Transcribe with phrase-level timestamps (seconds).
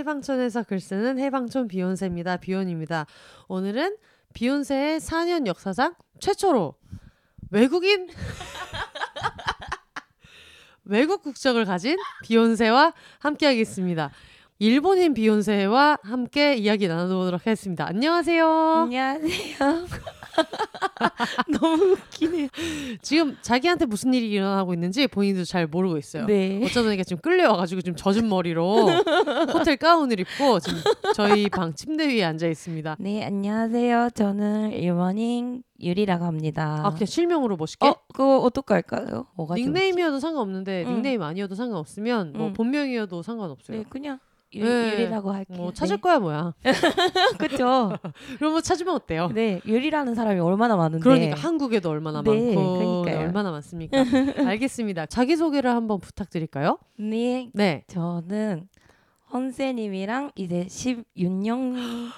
[0.00, 2.38] 해방촌에서 글 쓰는 해방촌 비욘세입니다.
[2.38, 3.04] 비욘입니다.
[3.48, 3.98] 오늘은
[4.32, 6.74] 비욘세의 4년 역사상 최초로
[7.50, 8.08] 외국인
[10.84, 14.10] 외국 국적을 가진 비욘세와 함께하겠습니다.
[14.60, 17.86] 일본인 비욘세와 함께 이야기 나눠보도록 하겠습니다.
[17.88, 18.46] 안녕하세요.
[18.46, 19.56] 안녕하세요.
[21.58, 22.48] 너무 웃기네요.
[23.00, 26.26] 지금 자기한테 무슨 일이 일어나고 있는지 본인도 잘 모르고 있어요.
[26.26, 26.60] 네.
[26.62, 28.86] 어쩌다 보니까 지금 끌려와가지고 지금 젖은 머리로
[29.50, 30.78] 호텔 가운을 입고 지금
[31.14, 32.96] 저희 방 침대 위에 앉아 있습니다.
[33.00, 34.10] 네, 안녕하세요.
[34.14, 36.82] 저는 일본인 유리라고 합니다.
[36.84, 37.88] 아 그냥 실명으로 멋있게?
[37.88, 39.28] 어, 그거 어떡할까요?
[39.36, 40.92] 뭐가 닉네임이어도 상관없는데 응.
[40.96, 42.52] 닉네임 아니어도 상관없으면 뭐 응.
[42.52, 43.26] 본명이어도 좋지?
[43.26, 43.78] 상관없어요.
[43.78, 44.18] 네, 그냥
[44.54, 44.92] 유, 네.
[44.94, 45.58] 유리라고 할게요.
[45.58, 46.54] 뭐 찾을 거야 뭐야.
[47.38, 47.92] 그렇죠.
[48.38, 49.28] 그럼 뭐 찾으면 어때요?
[49.28, 51.02] 네, 유리라는 사람이 얼마나 많은데.
[51.02, 53.18] 그러니까 한국에도 얼마나 네, 많고 그러니까요.
[53.26, 53.96] 얼마나 많습니까?
[54.46, 55.06] 알겠습니다.
[55.06, 56.78] 자기 소개를 한번 부탁드릴까요?
[56.98, 57.84] 네, 네.
[57.88, 58.68] 저는
[59.32, 62.10] 헌세님이랑 이제 16년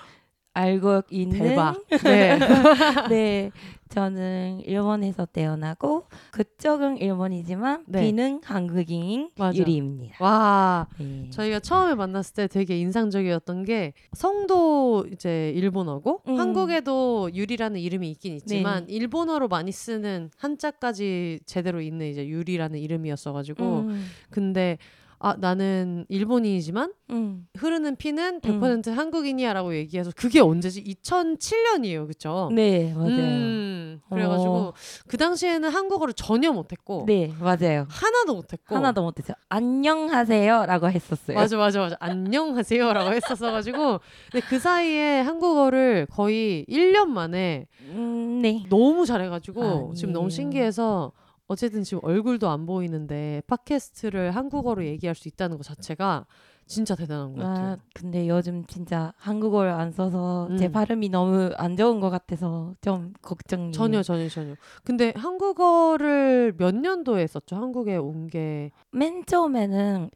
[0.54, 1.82] 알고 있는 대박.
[2.04, 2.38] 네.
[3.08, 3.50] 네,
[3.88, 8.02] 저는 일본에서 태어나고 그쪽은 일본이지만 네.
[8.02, 9.58] 비는 한국인 맞아.
[9.58, 10.16] 유리입니다.
[10.20, 10.86] 와.
[10.98, 11.28] 네.
[11.30, 16.38] 저희가 처음에 만났을 때 되게 인상적이었던 게 성도 이제 일본어고 음.
[16.38, 23.80] 한국에도 유리라는 이름이 있긴 있지만 일본어로 많이 쓰는 한자까지 제대로 있는 이제 유리라는 이름이었어 가지고
[23.80, 24.78] 음, 근데
[25.24, 27.46] 아 나는 일본인이지만 음.
[27.56, 30.82] 흐르는 피는 100% 한국인이야라고 얘기해서 그게 언제지?
[30.82, 32.50] 2007년이에요, 그쵸?
[32.52, 33.08] 네, 맞아요.
[33.08, 34.72] 음, 그래가지고 어.
[35.06, 37.86] 그 당시에는 한국어를 전혀 못했고 네, 맞아요.
[37.88, 39.36] 하나도 못했고 하나도 못했어요.
[39.48, 41.36] 안녕하세요라고 했었어요.
[41.36, 44.00] 맞아 맞아 맞아 안녕하세요라고 했었어가지고
[44.32, 48.64] 근데 그 사이에 한국어를 거의 1년 만에 음, 네.
[48.68, 50.30] 너무 잘해가지고 지금 너무 아니에요.
[50.30, 51.12] 신기해서
[51.52, 56.26] 어쨌든 지금 얼굴도 안 보이는데 팟캐스트를 한국어로 얘기할 수 있다는 것 자체가
[56.66, 57.72] 진짜 대단한 것 같아요.
[57.72, 60.72] 아, 근데 요즘 진짜 한국어를 안 써서 제 음.
[60.72, 63.72] 발음이 너무 안 좋은 것 같아서 좀 걱정이에요.
[63.72, 64.54] 전혀 전혀 전혀.
[64.84, 67.56] 근데 한국어를 몇 년도에 썼죠?
[67.56, 70.10] 한국에 온 게 맨 처음에는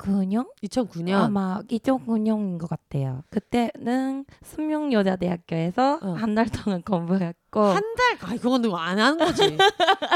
[0.00, 0.48] 2009년?
[0.62, 1.14] 2009년.
[1.14, 3.22] 아마 2009년인 것 같아요.
[3.30, 6.12] 그때는 승용여자대학교에서 어.
[6.12, 9.56] 한달 동안 공부했고 한 달, 아, 그건 누가 안 하는 거지.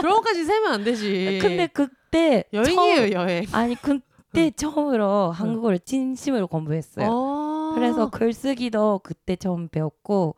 [0.00, 1.39] 그런 것까지 세면 안 되지.
[1.41, 3.45] 근데 그때 여행이에요, 여행.
[3.47, 7.09] 처음, 아니 그때 처음으로 한국어를 진심으로 공부했어요.
[7.11, 7.72] 어.
[7.75, 10.37] 그래서 글쓰기도 그때 처음 배웠고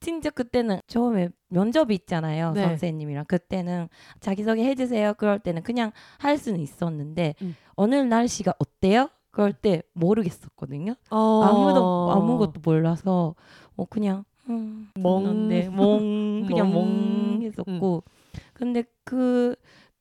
[0.00, 2.62] 진짜 그때는 처음에 면접이 있잖아요 네.
[2.62, 3.88] 선생님이랑 그때는
[4.20, 7.56] 자기소개 해주세요 그럴 때는 그냥 할 수는 있었는데 음.
[7.76, 9.08] 오늘 날씨가 어때요?
[9.30, 11.42] 그럴 때 모르겠었거든요 어.
[11.42, 13.34] 아무도 아무것도 몰라서
[13.76, 15.48] 어 그냥 음, 멍.
[15.74, 17.38] 멍 그냥 멍.
[17.38, 18.02] 멍 했었고
[18.54, 19.54] 근데 그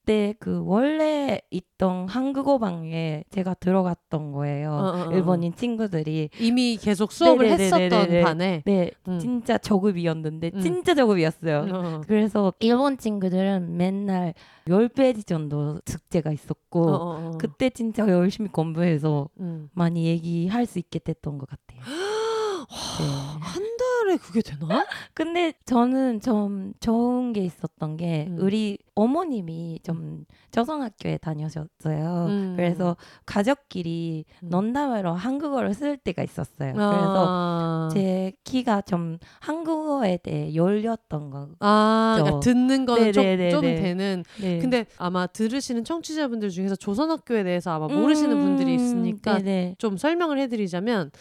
[0.07, 5.12] 때 그 원래 있던 한국어 방에 제가 들어갔던 거예요 어, 어, 어.
[5.12, 7.85] 일본인 친구들이 이미 계속 수업을 네네네네네.
[7.85, 8.63] 했었던 반에.
[8.66, 9.19] 네 음.
[9.19, 10.59] 진짜 저급이었는데 음.
[10.62, 12.01] 진짜 저급이었어요 어.
[12.07, 14.34] 그래서 일본 친구들은 맨날
[14.67, 17.38] 10페이지 정도 숙제가 있었고 어, 어, 어.
[17.38, 19.69] 그때 진짜 열심히 공부해서 음.
[19.73, 21.81] 많이 얘기할 수 있게 됐던 것 같아요
[23.00, 23.06] 네.
[23.41, 24.85] 한달 에 그게 되나?
[25.13, 28.38] 근데 저는 좀 좋은 게 있었던 게 음.
[28.40, 32.25] 우리 어머님이 좀 저성학교에 다녀셨어요.
[32.29, 32.53] 음.
[32.56, 34.50] 그래서 가족끼리 음.
[34.50, 36.73] 농담으로 한국어를 쓸 때가 있었어요.
[36.73, 37.90] 그래서 아.
[37.94, 41.50] 제 키가 좀 한국어에 대해 열렸던 거.
[41.59, 43.50] 아, 그러니까 저- 듣는 거는 좀, 네네네네.
[43.51, 44.23] 좀 되는.
[44.41, 44.59] 네.
[44.59, 49.76] 근데 아마 들으시는 청취자분들 중에서 조선학교에 대해서 아마 모르시는 분들이 음, 있으니까 네네.
[49.78, 51.11] 좀 설명을 해드리자면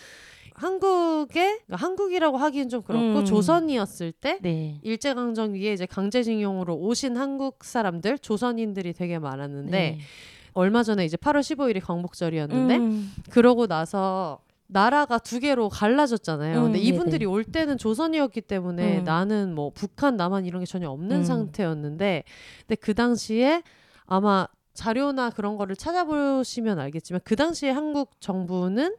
[0.57, 3.25] 한국에 그러니까 한국이라고 하기엔 좀 그렇고 음.
[3.25, 4.81] 조선이었을 때 네.
[4.83, 9.99] 일제강점기에 이제 강제징용으로 오신 한국 사람들 조선인들이 되게 많았는데
[10.55, 16.59] 얼마 전에 이제 8월 15일이 광복절이었는데 음, 그러고 나서 나라가 두 개로 갈라졌잖아요.
[16.59, 16.89] 음, 근데 네네.
[16.89, 19.05] 이분들이 올 때는 조선이었기 때문에 음.
[19.05, 21.25] 나는 뭐 북한, 남한 이런 게 전혀 없는 음.
[21.25, 22.25] 상태였는데
[22.61, 23.63] 근데 그 당시에
[24.07, 28.95] 아마 자료나 그런 거를 찾아보시면 알겠지만 그 당시에 한국 정부는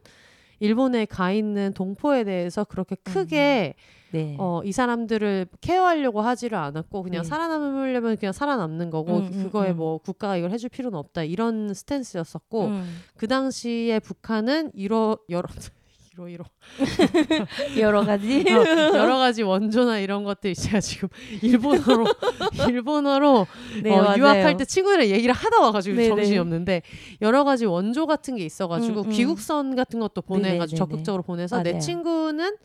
[0.60, 3.74] 일본에 가 있는 동포에 대해서 그렇게 크게
[4.10, 4.36] 네.
[4.38, 7.28] 어, 이 사람들을 케어하려고 하지를 않았고 그냥 네.
[7.28, 9.76] 살아남으려면 그냥 살아남는 거고 음, 음, 그거에 음.
[9.76, 13.00] 뭐 국가가 이걸 해줄 필요는 없다 이런 스탠스였었고 음.
[13.16, 15.48] 그 당시에 북한은 이러 여러
[16.18, 16.44] 이로 이로
[17.78, 18.44] 여러 가지.
[18.48, 21.08] 여러 가지 원조나 이런 것들이 제가 지금
[21.42, 22.06] 일본어로
[22.68, 23.46] 일본어로
[23.82, 24.16] 네, 어.
[24.16, 26.08] 유학할 때 친구들이랑 얘기를 하다 와가지고 네네.
[26.08, 26.82] 정신이 없는데
[27.22, 29.10] 여러 가지 원조 같은 게 있어가지고 음, 음.
[29.10, 30.76] 귀국선 같은 것도 보내가지고 네네네네.
[30.76, 31.80] 적극적으로 보내서 내 맞아요.
[31.80, 32.56] 친구는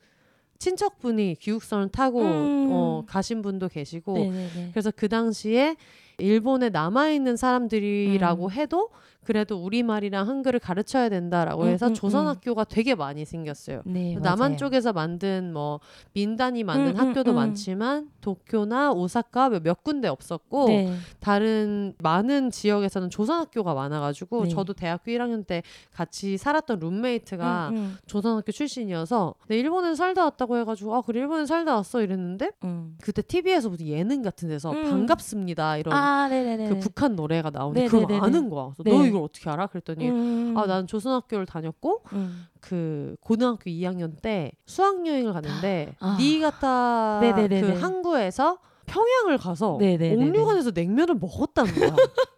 [0.58, 2.70] 친척분이 귀국선을 타고 음.
[2.72, 4.70] 어, 가신 분도 계시고 네네네.
[4.72, 5.76] 그래서 그 당시에
[6.24, 8.52] 일본에 남아 있는 사람들이라고 음.
[8.52, 8.90] 해도
[9.24, 12.28] 그래도 우리말이랑 한글을 가르쳐야 된다라고 음, 해서 음, 조선 음.
[12.28, 13.82] 학교가 되게 많이 생겼어요.
[13.86, 14.58] 네, 남한 맞아요.
[14.58, 15.80] 쪽에서 만든 뭐
[16.14, 17.36] 민단이 만든 음, 음, 학교도 음.
[17.36, 20.94] 많지만 도쿄나 오사카 몇- 몇 군데 없었고 네.
[21.22, 24.50] 다른 많은 지역에서는 조선 학교가 많아가지고 네.
[24.50, 27.72] 저도 대학교 1학년 때 같이 살았던 룸메이트가
[28.08, 32.98] 조선학교 출신이어서 네, 일본에 살다 왔다고 해가지고 아 그래 일본에 살다 왔어 이랬는데 음.
[33.02, 34.84] 그때 TV에서 무슨 예능 같은 데서 음.
[34.90, 35.98] 반갑습니다 이런 아,
[36.30, 36.70] 네네네.
[36.70, 38.20] 그 북한 노래가 나오는데 네네네네.
[38.20, 38.72] 아는 거야.
[38.76, 38.92] 그래서 네.
[38.92, 39.68] 너 이걸 어떻게 알아?
[39.68, 40.54] 그랬더니 음.
[40.58, 42.48] 아 나는 조선학교를 다녔고 음.
[42.60, 46.18] 그 고등학교 2학년 때 수학 여행을 갔는데 아.
[46.20, 47.62] 니가타 네네네네.
[47.74, 49.80] 그 항구에서 평양을 가서.
[49.80, 51.96] 옥류관에서 냉면을 먹었다는 거야.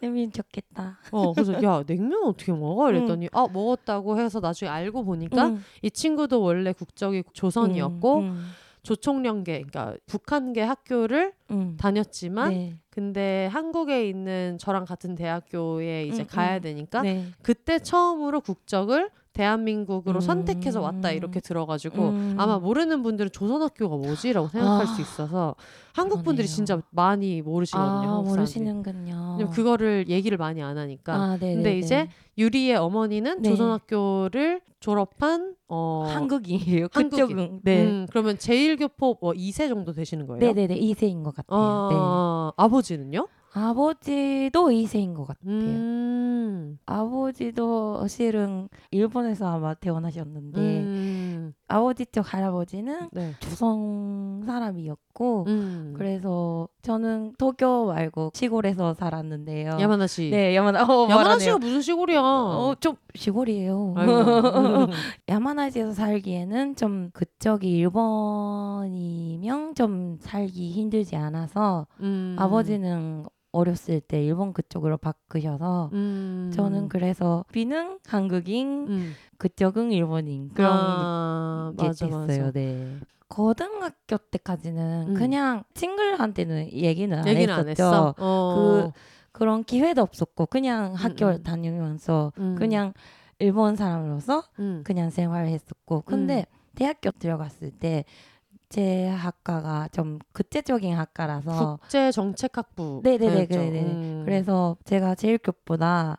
[0.00, 0.98] 내면 좋겠다.
[1.10, 2.90] 어 그래서 야 냉면 어떻게 먹어?
[2.90, 5.64] 이랬더니 아 먹었다고 해서 나중에 알고 보니까 음.
[5.82, 8.50] 이 친구도 원래 국적이 조선이었고 음, 음,
[8.82, 11.76] 조총련계 그러니까 북한계 학교를 음.
[11.78, 12.76] 다녔지만 네.
[12.90, 16.60] 근데 한국에 있는 저랑 같은 대학교에 이제 음, 가야 음.
[16.62, 17.26] 되니까 네.
[17.42, 20.20] 그때 처음으로 국적을 대한민국으로 음.
[20.20, 22.34] 선택해서 왔다 이렇게 들어가지고 음.
[22.38, 25.54] 아마 모르는 분들은 조선학교가 뭐지라고 생각할 아, 수 있어서
[25.94, 26.48] 한국 분들이.
[26.48, 28.08] 진짜 많이 모르시거든요.
[28.18, 28.22] 아.
[28.22, 29.50] 모르시는군요.
[29.52, 31.14] 그거를 얘기를 많이 안 하니까.
[31.14, 31.54] 아, 네네네.
[31.54, 33.50] 근데 이제 유리의 어머니는 네.
[33.50, 36.88] 조선학교를 졸업한 어 한국이에요.
[36.90, 37.26] 한국인.
[37.26, 37.84] 그쪽은 네.
[37.84, 40.40] 음, 그러면 제일교포 뭐 2세 정도 되시는 거예요?
[40.40, 40.78] 네네네.
[40.80, 41.88] 2세인 것 같아요.
[41.90, 41.96] 네.
[41.96, 43.28] 어, 아버지는요?
[43.52, 45.50] 아버지도 2세인 것 같아요.
[45.50, 46.78] 음.
[46.86, 51.52] 아버지도 실은 일본에서 아마 태어나셨는데 음.
[51.66, 53.32] 아버지 쪽 할아버지는 네.
[53.40, 55.94] 조선 사람이었고 음.
[55.96, 59.78] 그래서 저는 도쿄 말고 시골에서 살았는데요.
[59.80, 60.30] 야마나시.
[60.30, 60.84] 네, 야마나.
[60.84, 61.58] 어, 야마나시가.
[61.58, 62.20] 무슨 시골이야?
[62.20, 63.94] 어, 좀 시골이에요.
[65.28, 72.36] 야마나시에서 살기에는 좀 그쪽이 일본이면 좀 살기 힘들지 않아서 음.
[72.38, 76.50] 아버지는 어렸을 때 일본 그쪽으로 바꾸셔서 음.
[76.54, 79.12] 저는 그래서 비는 한국인, 음.
[79.38, 82.20] 그쪽은 일본인 그런 아, 게 맞아, 있어요.
[82.20, 82.50] 맞아.
[82.52, 82.98] 네.
[83.28, 85.14] 고등학교 때까지는 음.
[85.14, 87.84] 그냥 친구한테는 얘기는 안 얘기는 안 했었죠.
[87.84, 88.14] 했어.
[88.18, 88.92] 어.
[89.32, 91.42] 그런 기회도 없었고 그냥 학교를 음.
[91.42, 92.56] 다니면서 음.
[92.56, 92.92] 그냥
[93.38, 94.82] 일본 사람으로서 음.
[94.84, 96.44] 그냥 생활했었고 근데
[96.74, 98.04] 대학교 들어갔을 때
[98.70, 103.00] 제 학과가 좀 국제적인 학과라서 국제 정책학부.
[103.02, 103.46] 네네네.
[103.46, 103.80] 네네.
[103.82, 104.22] 음.
[104.24, 106.18] 그래서 제가 제일교보다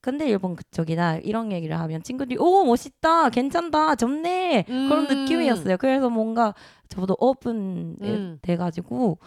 [0.00, 5.08] 근데 일본 그쪽이다 이런 얘기를 하면 친구들이 오 멋있다 괜찮다 좋네 그런 음.
[5.08, 6.54] 느낌이었어요 그래서 뭔가
[6.88, 8.38] 저도 오픈 음.
[8.40, 9.18] 돼가지고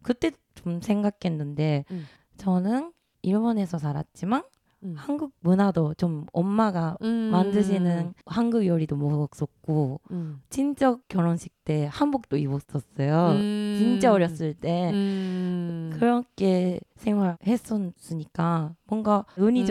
[0.00, 2.06] 그때 좀 생각했는데 음.
[2.38, 4.42] 저는 일본에서 살았지만
[4.84, 4.94] 음.
[4.96, 7.30] 한국 문화도 좀 엄마가 음.
[7.30, 10.40] 만드시는 한국 요리도 먹었었고 음.
[10.48, 13.74] 친척 결혼식 때 한복도 입었었어요 음.
[13.76, 15.90] 진짜 어렸을 때 음.
[15.98, 19.66] 그렇게 생활했었으니까 뭔가 운이 음.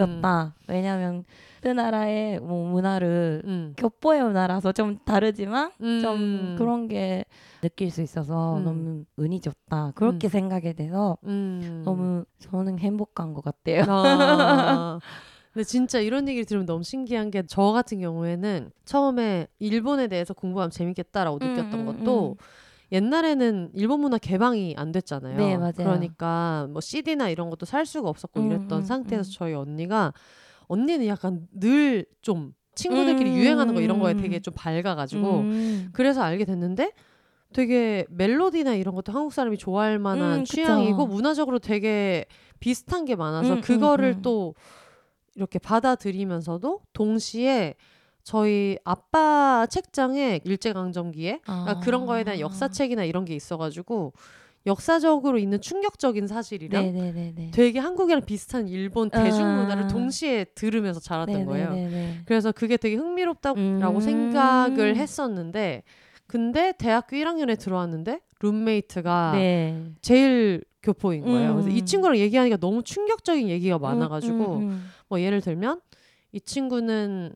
[0.67, 1.23] 왜냐면
[1.61, 3.73] 그 나라의 뭐 문화를 음.
[3.77, 6.55] 격보의 문화라서 좀 다르지만 좀 음.
[6.57, 7.25] 그런 게
[7.61, 8.63] 느낄 수 있어서 음.
[8.63, 9.91] 너무 운이 좋다.
[9.95, 11.83] 그렇게 생각이 돼서 음.
[11.85, 13.83] 너무 저는 행복한 것 같아요.
[13.87, 14.99] 아.
[15.53, 20.71] 근데 진짜 이런 얘기를 들으면 너무 신기한 게 저 같은 경우에는 처음에 일본에 대해서 공부하면
[20.71, 22.37] 재밌겠다라고 음, 느꼈던 음, 것도
[22.91, 25.37] 옛날에는 일본 문화 개방이 안 됐잖아요.
[25.37, 25.73] 네, 맞아요.
[25.75, 29.33] 그러니까 뭐 CD나 이런 것도 살 수가 없었고 음, 이랬던 음, 상태에서 음.
[29.33, 30.13] 저희 언니가
[30.67, 34.17] 언니는 약간 늘 좀 친구들끼리 음, 유행하는 거 이런 거에 음.
[34.17, 35.89] 되게 좀 밝아가지고 음.
[35.91, 36.93] 그래서 알게 됐는데
[37.51, 40.45] 되게 멜로디나 이런 것도 한국 사람이 좋아할 만한 음.
[40.45, 42.25] 취향이고 문화적으로 되게
[42.61, 44.21] 비슷한 게 많아서 음, 음, 그거를 음.
[44.21, 44.55] 또
[45.35, 47.75] 이렇게 받아들이면서도 동시에
[48.23, 51.79] 저희 아빠 책장에 일제강점기에 그러니까 아.
[51.79, 54.13] 그런 거에 대한 역사책이나 이런 게 있어가지고
[54.67, 57.51] 역사적으로 있는 충격적인 사실이랑 네네네네.
[57.51, 59.87] 되게 한국이랑 비슷한 일본 대중문화를 아.
[59.87, 61.71] 동시에 들으면서 자랐던 거예요.
[61.71, 62.21] 네네네네.
[62.25, 63.99] 그래서 그게 되게 흥미롭다고 음.
[64.01, 65.81] 생각을 했었는데
[66.27, 69.83] 근데 대학교 1학년에 들어왔는데 룸메이트가 네.
[70.01, 71.53] 제일 교포인 거예요.
[71.53, 71.85] 그래서 이 음.
[71.85, 75.79] 친구랑 얘기하니까 너무 충격적인 얘기가 많아가지고 음, 음, 뭐 예를 들면
[76.31, 77.33] 이 친구는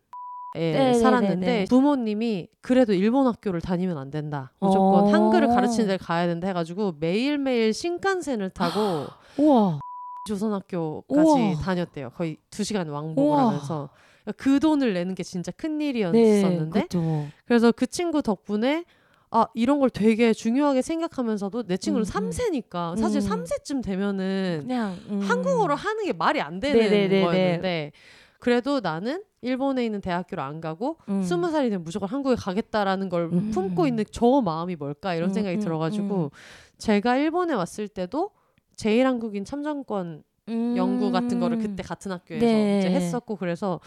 [0.55, 0.99] 에 네네네네.
[0.99, 4.53] 살았는데 부모님이 그래도 일본 학교를 다니면 안 된다.
[4.59, 5.07] 무조건 어.
[5.07, 9.05] 한글을 가르치는 데 가야 된다 해가지고 매일매일 신칸센을 타고
[9.37, 9.79] 우와.
[10.27, 11.55] 조선학교까지 우와.
[11.61, 12.11] 다녔대요.
[12.11, 13.47] 거의 두 시간 왕복을 우와.
[13.47, 13.89] 하면서
[14.37, 17.27] 그 돈을 내는 게 진짜 큰 네, 일이었었는데 그죠.
[17.45, 18.85] 그래서 그 친구 덕분에
[19.31, 22.29] 아 이런 걸 되게 중요하게 생각하면서도 내 친구는 음, 삼 음.
[22.29, 23.21] 3세니까 사실 음.
[23.21, 25.19] 삼 3세쯤 되면은 그냥 음.
[25.21, 27.21] 한국어로 하는 게 말이 안 되는 네네네네.
[27.25, 27.91] 거였는데
[28.39, 31.21] 그래도 나는 일본에 있는 대학교를 안 가고 음.
[31.23, 33.51] 스무 살이 되면 무조건 한국에 가겠다라는 걸 음.
[33.51, 36.29] 품고 있는 저 마음이 뭘까 이런 음, 생각이 음, 들어가지고 음.
[36.77, 38.31] 제가 일본에 왔을 때도
[38.75, 40.73] 제일 한국인 참정권 음.
[40.77, 42.79] 연구 같은 거를 그때 같은 학교에서 네.
[42.79, 43.79] 이제 했었고 그래서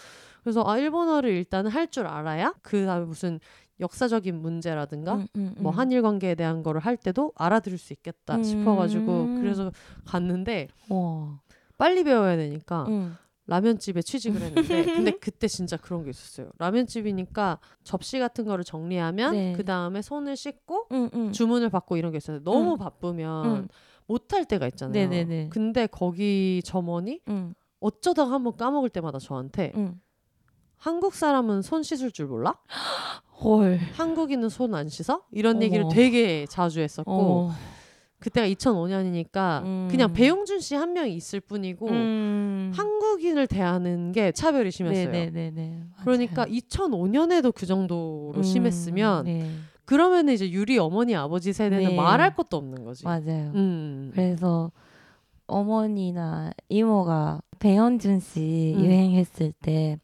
[0.42, 3.38] 그래서 아 일본어를 일단은 할 줄 알아야 그 다음에 무슨
[3.80, 5.78] 역사적인 문제라든가 음, 음, 뭐 음.
[5.78, 8.42] 한일 관계에 대한 거를 할 때도 알아들을 수 있겠다 음.
[8.42, 9.70] 싶어가지고 그래서
[10.04, 11.40] 갔는데 와.
[11.76, 13.16] 빨리 배워야 되니까 음.
[13.46, 16.50] 라면집에 취직을 했는데 근데 그때 진짜 그런 게 있었어요.
[16.58, 19.52] 라면집이니까 접시 같은 거를 정리하면 네.
[19.56, 21.32] 그 다음에 손을 씻고 음, 음.
[21.32, 22.42] 주문을 받고 이런 게 있어요.
[22.42, 22.78] 너무 음.
[22.78, 23.68] 바쁘면 음.
[24.06, 24.92] 못할 때가 있잖아요.
[24.92, 25.48] 네네네.
[25.50, 30.00] 근데 거기 점원이 음, 어쩌다가 한번 까먹을 때마다 저한테 음.
[30.78, 32.54] 한국 사람은 손 씻을 줄 몰라?
[33.42, 33.78] 헐.
[33.94, 35.22] 한국인은 손 안 씻어?
[35.30, 35.64] 이런 어머.
[35.64, 37.50] 얘기를 되게 자주 했었고 어.
[38.20, 39.88] 그때가 2005년이니까 음.
[39.90, 42.72] 그냥 배용준 씨 한 명이 있을 뿐이고 음.
[42.74, 45.08] 한국인을 대하는 게 차별이 심했어요.
[45.10, 45.82] 네네네네.
[46.02, 46.52] 그러니까 맞아요.
[46.52, 49.48] 2005년에도 그 정도로 음, 심했으면 네.
[49.84, 51.94] 그러면 이제 유리 어머니 아버지 세대는 네.
[51.96, 53.04] 말할 것도 없는 거지.
[53.04, 53.52] 맞아요.
[53.54, 54.10] 음.
[54.12, 54.72] 그래서
[55.46, 58.84] 어머니나 이모가 배현준 씨 음.
[58.84, 59.98] 유행했을 때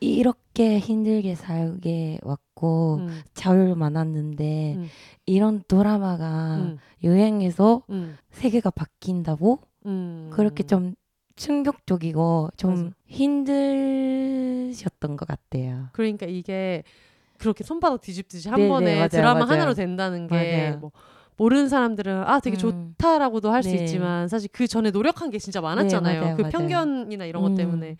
[0.00, 3.20] 이렇게 힘들게 살게 왔고 음.
[3.34, 4.86] 자유를 만났는데 음.
[5.26, 6.78] 이런 드라마가 음.
[7.02, 8.16] 유행해서 음.
[8.30, 10.30] 세계가 바뀐다고 음.
[10.32, 10.94] 그렇게 좀
[11.36, 12.90] 충격적이고 좀 맞아.
[13.06, 15.88] 힘드셨던 것 같아요.
[15.92, 16.84] 그러니까 이게
[17.38, 19.52] 그렇게 손바닥 뒤집듯이 한 네네, 번에 맞아요, 드라마 맞아요.
[19.52, 20.76] 하나로 된다는 게.
[20.80, 20.90] 뭐
[21.36, 22.94] 모르는 사람들은 아 되게 음.
[22.96, 23.84] 좋다라고도 할수 네.
[23.84, 26.20] 있지만 사실 그 전에 노력한 게 진짜 많았잖아요.
[26.20, 26.48] 네, 맞아요, 그.
[26.50, 27.56] 편견이나 이런 것 음.
[27.56, 27.96] 때문에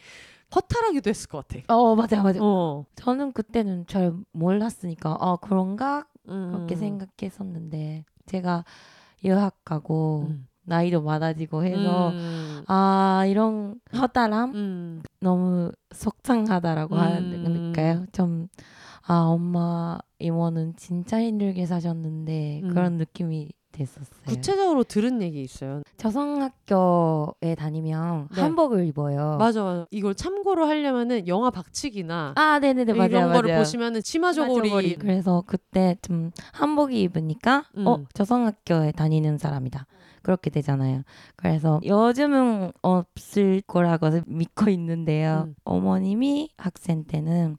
[0.54, 1.62] 허탈하기도 했을 것 같아.
[1.68, 2.38] 어 맞아요 맞아요.
[2.42, 2.86] 어.
[2.94, 6.78] 저는 그때는 잘 몰랐으니까 아 그런가 그렇게 음.
[6.78, 8.64] 생각했었는데 제가
[9.24, 10.46] 유학 가고 음.
[10.64, 12.62] 나이도 많아지고 해서 음.
[12.66, 15.02] 아 이런 허탈함 음.
[15.20, 17.00] 너무 속상하다라고 음.
[17.00, 18.48] 하니까요 좀
[19.10, 22.68] 아 엄마 이모는 진짜 힘들게 사셨는데 음.
[22.68, 24.20] 그런 느낌이 됐었어요.
[24.26, 25.82] 구체적으로 들은 얘기 있어요.
[25.96, 28.40] 저성학교에 다니면 네.
[28.42, 29.36] 한복을 입어요.
[29.38, 29.86] 맞아, 맞아.
[29.90, 33.60] 이걸 참고로 하려면은 영화 박치기나 아 네네네 맞아요 이런 거를 맞아요.
[33.62, 34.68] 보시면은 치마 저고리.
[34.68, 34.94] 저고리.
[34.96, 37.86] 그래서 그때 좀 한복이 입으니까 음.
[37.86, 39.86] 어 저성학교에 다니는 사람이다
[40.22, 41.02] 그렇게 되잖아요.
[41.36, 45.44] 그래서 요즘은 없을 거라고 믿고 있는데요.
[45.46, 45.54] 음.
[45.64, 47.56] 어머님이 학생 때는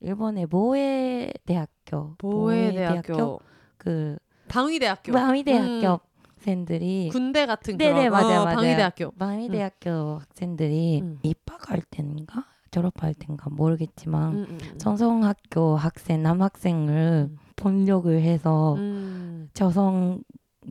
[0.00, 3.40] 일본의 모에 대학교 보혜 대학교,
[3.76, 4.16] 그
[4.48, 5.98] 방위대학교, 방위 대학교 음.
[6.36, 8.56] 학생들이 군대 같은 네네, 그런 맞아요, 어, 맞아요.
[8.56, 9.10] 방위대학교.
[9.12, 11.18] 방위 대학교 학생들이 음.
[11.22, 14.78] 입학할 때인가 졸업할 때인가 모르겠지만 음, 음, 음.
[14.78, 17.38] 전성학교 학생 남학생을 음.
[17.56, 20.20] 번역을 해서 음, 저성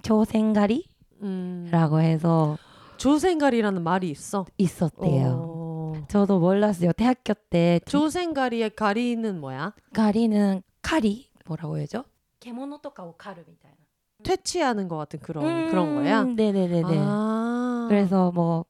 [0.04, 0.86] 조생가리라고
[1.24, 2.00] 음.
[2.02, 2.58] 해서
[2.98, 4.46] 조생갈이라는 말이 있어.
[4.58, 5.28] 있었대요.
[5.42, 5.94] 어.
[6.08, 6.92] 저도 몰랐어요.
[6.94, 9.74] 대학교 때 조생가리의 가리는 뭐야?
[9.94, 12.04] 가리는 카리 뭐라고 해야죠?
[12.45, 13.77] 개모노とか 카르 みたいな
[14.23, 16.25] 퇴치하는 것 같은 그런 음, 그런 거야.
[16.25, 16.83] 네네네네.
[16.99, 17.87] 아.
[17.89, 18.65] 그래서 뭐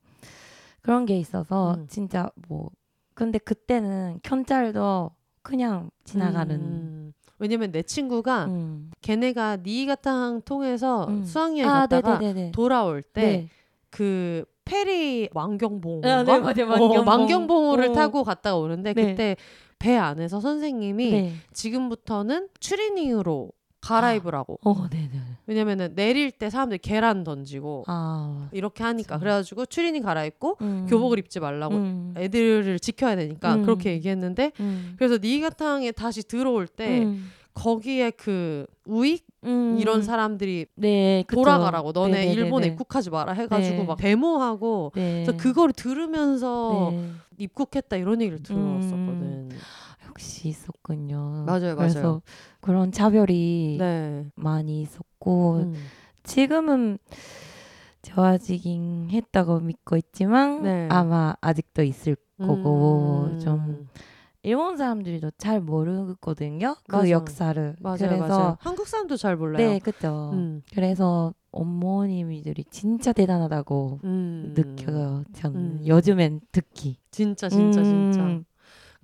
[0.83, 1.87] 그런 게 있어서 음.
[1.88, 2.71] 진짜 뭐
[3.14, 5.11] 근데 그때는 현찰도
[5.43, 7.12] 그냥 지나가는 음.
[7.38, 8.90] 왜냐면 내 친구가 음.
[9.00, 11.25] 걔네가 니이가탕 통해서 음.
[11.25, 12.52] 수학여행 아, 갔다가 네네네네.
[12.52, 13.49] 돌아올 때 네.
[13.90, 16.69] 그 페리 왕경봉 아, 네, 맞아요.
[16.69, 17.07] 왕경봉.
[17.09, 17.93] 왕경봉을 어.
[17.93, 19.07] 타고 갔다가 오는데 네.
[19.11, 19.37] 그때
[19.79, 21.33] 배 안에서 선생님이 네.
[21.52, 23.50] 지금부터는 추리닝으로
[23.86, 25.10] 갈아입으라고 어, 네네.
[25.48, 28.50] 왜냐면은 내릴 때 사람들이 계란 던지고 아.
[28.51, 29.20] 이렇게 하니까 그쵸.
[29.20, 30.88] 그래가지고 추리닝 갈아입고 음.
[30.89, 32.13] 교복을 입지 말라고 음.
[32.18, 33.62] 애들을 지켜야 되니까 음.
[33.63, 34.96] 그렇게 얘기했는데 음.
[34.98, 37.30] 그래서 니이가탕에 다시 들어올 때 음.
[37.54, 39.77] 거기에 그 우익 음.
[39.80, 41.24] 이런 사람들이 네.
[41.32, 42.34] 돌아가라고 너네 네네네네.
[42.34, 43.84] 일본에 입국하지 마라 해가지고 네.
[43.84, 45.24] 막 데모하고 네.
[45.24, 47.12] 그래서 그거를 들으면서 네.
[47.38, 49.22] 입국했다 이런 얘기를 들었었거든.
[49.22, 49.50] 음.
[50.08, 51.44] 역시 있었군요.
[51.46, 52.22] 맞아요, 그래서 맞아요.
[52.65, 54.25] 그런 차별이 네.
[54.34, 55.75] 많이 있었고 음.
[56.24, 56.98] 지금은
[58.01, 60.88] 좋아지긴 했다고 믿고 있지만 네.
[60.89, 63.39] 아마 아직도 있을 거고 음.
[63.39, 63.88] 좀
[64.41, 66.75] 일본 사람들도 잘 모르거든요.
[66.88, 67.10] 그 맞아.
[67.12, 67.75] 역사를.
[67.79, 68.57] 맞아요, 그래서 맞아요.
[68.60, 69.57] 한국 사람도 잘 몰라요.
[69.57, 70.31] 네, 그죠.
[70.34, 70.63] 음.
[70.74, 74.53] 그래서 어머님들이 진짜 대단하다고 음.
[74.57, 75.24] 느껴요.
[75.34, 75.84] 저는 음.
[75.86, 76.98] 요즘엔 특히.
[77.12, 78.41] 진짜 진짜 진짜.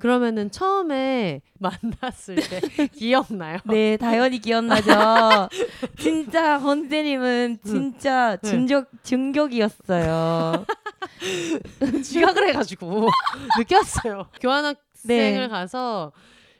[0.01, 0.03] 음.
[0.03, 2.59] 그러면은 처음에 만났을 때
[2.93, 3.59] 기억나요?
[3.65, 4.89] 네, 당연히 기억나죠.
[5.99, 8.49] 진짜 헌재님은 진짜 네.
[8.49, 10.65] 중격 중격이었어요.
[12.03, 13.07] 지각을 해가지고
[13.59, 14.25] 느꼈어요.
[14.41, 15.47] 교환학생을 네.
[15.47, 16.11] 가서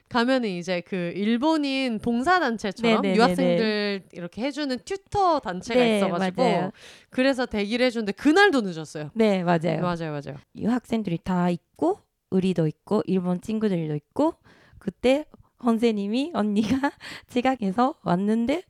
[0.08, 3.16] 가면은 이제 그 일본인 봉사 단체처럼 네네네네.
[3.16, 6.70] 유학생들 이렇게 해주는 튜터 단체가 네, 있어가지고 맞아요.
[7.08, 9.10] 그래서 대기를 해주는데 그날도 늦었어요.
[9.14, 9.80] 네, 맞아요.
[9.80, 10.36] 맞아요, 맞아요.
[10.54, 12.00] 유학생들이 다 있고
[12.32, 14.34] 우리도 있고 일본 친구들도 있고
[14.78, 15.26] 그때
[15.62, 16.90] 선생님이 언니가
[17.28, 18.62] 지각해서 왔는데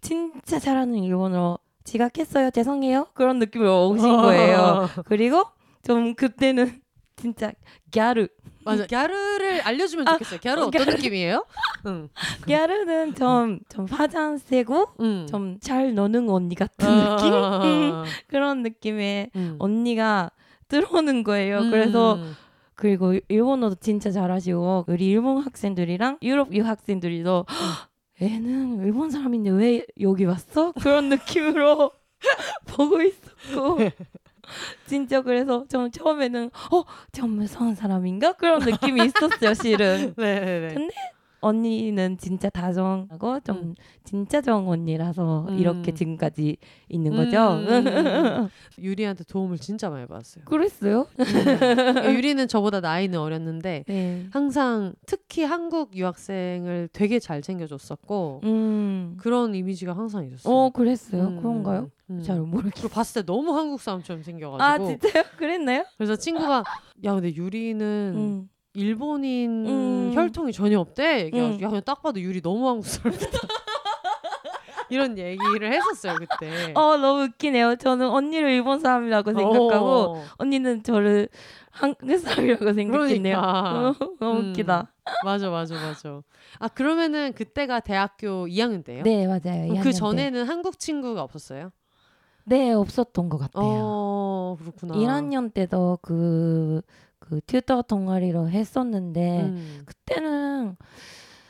[0.00, 5.44] 진짜 잘하는 일본어로 지각했어요 죄송해요 그런 느낌으로 오신 거예요 그리고
[5.84, 6.80] 좀 그때는
[7.16, 7.52] 진짜
[7.92, 8.28] 갸르
[8.64, 8.86] 맞아.
[8.86, 10.40] 갸르를 알려주면 아, 좋겠어요.
[10.42, 10.96] 갸르 어, 어떤 갸르.
[10.96, 11.44] 느낌이에요?
[11.86, 12.08] 응.
[12.46, 15.26] 갸르는 좀좀 화장 세고 응.
[15.28, 19.56] 좀잘 노는 언니 같은 아, 느낌 아, 그런 느낌의 응.
[19.58, 20.30] 언니가
[20.68, 22.36] 들어오는 거예요 그래서 음.
[22.82, 27.46] 그리고 일본어도 진짜 잘하시고 우리 일본 학생들이랑 유럽 유학생들이도
[28.20, 30.72] 애는 일본 사람인데 왜 여기 왔어?
[30.72, 31.92] 그런 느낌으로
[32.66, 33.78] 보고 있었고
[34.88, 36.82] 진짜 그래서 저는 처음에는 어?
[37.12, 38.32] 저 무서운 사람인가?
[38.32, 40.74] 그런 느낌이 있었어요 실은 네네네.
[40.74, 40.94] 근데
[41.42, 43.74] 언니는 진짜 다정하고 좀 음.
[44.04, 45.58] 진짜 좋은 언니라서 음.
[45.58, 46.56] 이렇게 지금까지
[46.88, 48.48] 있는 거죠 음.
[48.78, 50.44] 유리한테 도움을 진짜 많이 받았어요.
[50.44, 51.06] 그랬어요?
[51.16, 54.26] 그러니까 유리는 저보다 나이는 어렸는데 네.
[54.30, 59.16] 항상 특히 한국 유학생을 되게 잘 챙겨줬었고 음.
[59.18, 60.54] 그런 이미지가 항상 있었어요.
[60.54, 61.24] 어 그랬어요?
[61.24, 61.90] 음, 그런가요?
[62.10, 62.22] 음.
[62.22, 62.88] 잘 모르겠어요.
[62.88, 65.24] 봤을 때 너무 한국 사람처럼 아 생겨가지고 진짜요?
[65.36, 65.84] 그랬나요?
[65.96, 66.62] 그래서 친구가
[67.04, 68.48] 야 근데 유리는 음.
[68.74, 70.12] 일본인 음.
[70.14, 71.30] 혈통이 전혀 없대.
[71.34, 71.38] 음.
[71.62, 73.18] 야 그냥 딱 봐도 유리 너무 한국스럽다.
[74.88, 76.72] 이런 얘기를 했었어요 그때.
[76.74, 77.76] 어 너무 웃기네요.
[77.76, 80.24] 저는 언니를 일본 사람이라고 생각하고 어.
[80.36, 81.28] 언니는 저를
[81.70, 83.36] 한국 사람이라고 생각했네요.
[83.36, 83.88] 그러니까.
[84.00, 84.50] 어, 너무 음.
[84.50, 84.92] 웃기다.
[85.24, 86.20] 맞아 맞아 맞아.
[86.58, 89.02] 아 그러면은 그때가 대학교 2학년 때예요?
[89.04, 89.40] 네 맞아요.
[89.40, 89.96] 그럼 2학년 그 때.
[89.96, 91.70] 전에는 한국 친구가 없었어요?
[92.44, 93.64] 네 없었던 것 같아요.
[93.64, 94.94] 어 그렇구나.
[94.94, 96.82] 1학년 때도 그,
[97.32, 99.82] 그 튜터 동아리로 했었는데 음.
[99.86, 100.76] 그때는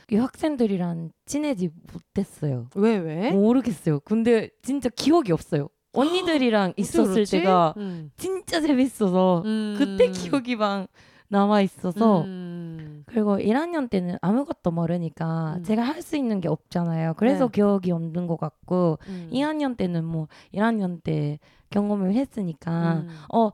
[0.09, 2.67] 유학생들이랑 친해지 못했어요.
[2.75, 3.31] 왜 왜?
[3.31, 3.99] 모르겠어요.
[4.01, 5.67] 근데 진짜 기억이 없어요.
[5.91, 7.39] 언니들이랑 있었을 그렇지?
[7.39, 8.11] 때가 음.
[8.15, 9.75] 진짜 재밌어서 음.
[9.77, 10.87] 그때 기억이 막
[11.27, 13.03] 남아 있어서 음.
[13.07, 15.63] 그리고 1학년 때는 아무것도 모르니까 음.
[15.63, 17.15] 제가 할 수 있는 게 없잖아요.
[17.17, 17.51] 그래서 네.
[17.55, 19.29] 기억이 없는 것 같고 음.
[19.33, 21.39] 2학년 때는 뭐 1학년 때
[21.71, 23.09] 경험을 했으니까 음.
[23.33, 23.49] 어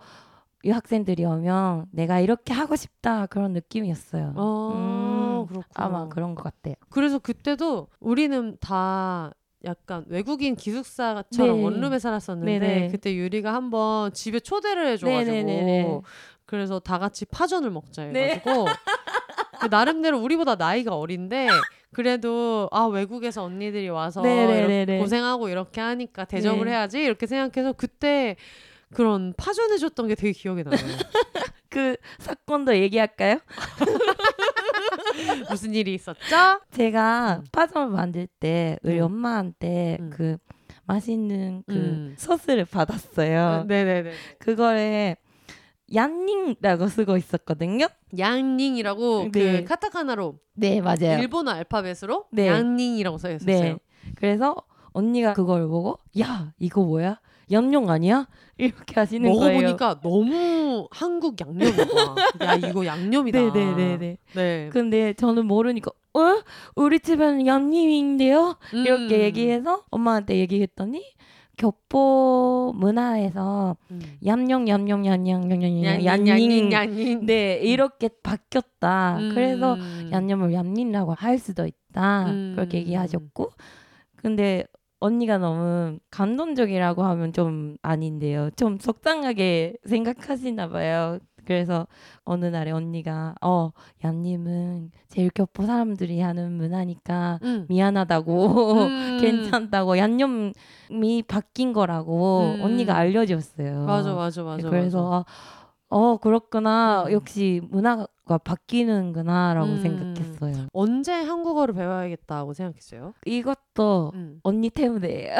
[0.63, 4.33] 유학생들이 오면 내가 이렇게 하고 싶다 그런 느낌이었어요.
[4.35, 5.85] 어 음, 그렇구나.
[5.85, 6.75] 아마 그런 것 같아요.
[6.89, 9.31] 그래서 그때도 우리는 다
[9.65, 11.63] 약간 외국인 기숙사처럼 네.
[11.63, 12.87] 원룸에 살았었는데 네네.
[12.89, 16.01] 그때 유리가 한번 집에 초대를 해줘가지고 네네네네.
[16.45, 18.31] 그래서 다 같이 파전을 먹자 네.
[18.31, 18.65] 해가지고
[19.59, 21.47] 그 나름대로 우리보다 나이가 어린데
[21.93, 26.71] 그래도 아 외국에서 언니들이 와서 고생하고 이렇게 하니까 대접을 네.
[26.71, 28.35] 해야지 이렇게 생각해서 그때
[28.93, 30.75] 그런 파전해줬던 게 되게 기억에 나요.
[31.69, 33.39] 그 사건도 얘기할까요?
[35.49, 36.61] 무슨 일이 있었죠?
[36.71, 37.45] 제가 음.
[37.51, 39.05] 파전을 만들 때 우리 음.
[39.05, 40.09] 엄마한테 음.
[40.11, 40.37] 그
[40.85, 42.15] 맛있는 그 음.
[42.17, 43.65] 소스를 받았어요.
[43.67, 44.11] 네네네.
[44.39, 45.17] 그거에
[45.93, 47.87] 얀닝라고 쓰고 있었거든요.
[48.17, 49.61] 양닝이라고 네.
[49.61, 51.19] 그 카타카나로 네 맞아요.
[51.19, 52.47] 일본어 알파벳으로 네.
[52.47, 53.61] 양닝이라고 써 있었어요.
[53.61, 53.77] 네.
[54.15, 54.55] 그래서
[54.91, 57.19] 언니가 그걸 보고 야 이거 뭐야?
[57.51, 58.27] 양념 아니야?
[58.57, 59.53] 이렇게 하시는 거예요.
[59.53, 61.85] 먹어보니까 너무 한국 양념이야.
[62.43, 63.39] 야 이거 양념이다.
[63.39, 64.17] 네네네네.
[64.35, 64.69] 네.
[64.71, 66.41] 근데 저는 모르니까 어?
[66.75, 68.57] 우리 집에는 양념인데요?
[68.73, 69.21] 이렇게 음.
[69.21, 71.03] 얘기해서 엄마한테 얘기했더니
[71.57, 74.01] 교포 문화에서 음.
[74.25, 77.25] 양닝 얌닝 양닝 양닝.
[77.25, 79.17] 네 이렇게 바뀌었다.
[79.19, 79.31] 음.
[79.33, 79.77] 그래서
[80.11, 82.25] 양념을 얌닝이라고 할 수도 있다.
[82.27, 82.53] 음.
[82.55, 83.51] 그렇게 얘기하셨고
[84.15, 84.65] 근데
[84.99, 88.49] 언니가 너무 감동적이라고 하면 좀 아닌데요.
[88.55, 91.19] 좀 속상하게 생각하시나 봐요.
[91.45, 91.87] 그래서
[92.25, 93.71] 어느 날에 언니가 어
[94.03, 97.65] 얌님은 제일 교포 사람들이 하는 문화니까 음.
[97.69, 99.17] 미안하다고 음.
[99.19, 102.61] 괜찮다고 양념이 바뀐 거라고 음.
[102.61, 103.85] 언니가 알려줬어요.
[103.85, 104.69] 맞아 맞아 맞아.
[104.69, 105.25] 그래서
[105.89, 107.11] 어 그렇구나 음.
[107.11, 109.81] 역시 문화가 바뀌는구나라고 음.
[109.81, 110.67] 생각했어요.
[110.71, 113.13] 언제 한국어를 배워야겠다고 생각했어요?
[113.25, 114.39] 이것도 음.
[114.43, 115.33] 언니 때문에요.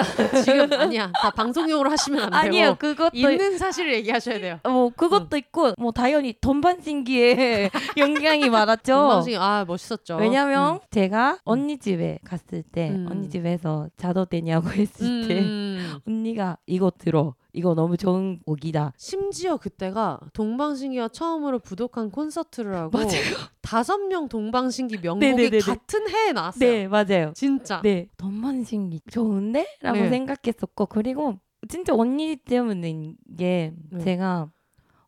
[0.44, 1.12] 지금 아니야.
[1.22, 4.60] 다 방송용으로 하시면 안 되고 아니요 그것도 있는 사실을 얘기하셔야 돼요.
[4.64, 9.08] 뭐 그것도 있고 뭐 당연히 don반신기에 영향이 많았죠.
[9.08, 10.18] 방송이 아 멋있었죠.
[10.18, 10.80] 왜냐면 음.
[10.90, 13.08] 제가 언니 집에 갔을 때 음.
[13.12, 16.00] 언니 집에서 자도 되냐고 했을 때 음.
[16.08, 18.94] 언니가 이거 들어 이거 너무 좋은 곡이다.
[18.98, 23.00] 심지어 그때가 동방신기가 처음으로 부독한 콘서트를 하고.
[23.62, 25.60] 다섯 명 동방신기 명곡이 네네네네.
[25.60, 26.60] 같은 해에 나왔어요.
[26.60, 27.34] 네, 맞아요.
[27.36, 27.82] 진짜.
[27.82, 29.66] 네, 돈만신기 좋은데?
[29.82, 30.10] 라고 네.
[30.10, 34.00] 생각했었고 그리고 진짜 언니 때문인 게 네.
[34.04, 34.50] 제가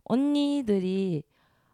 [0.03, 1.23] 언니들이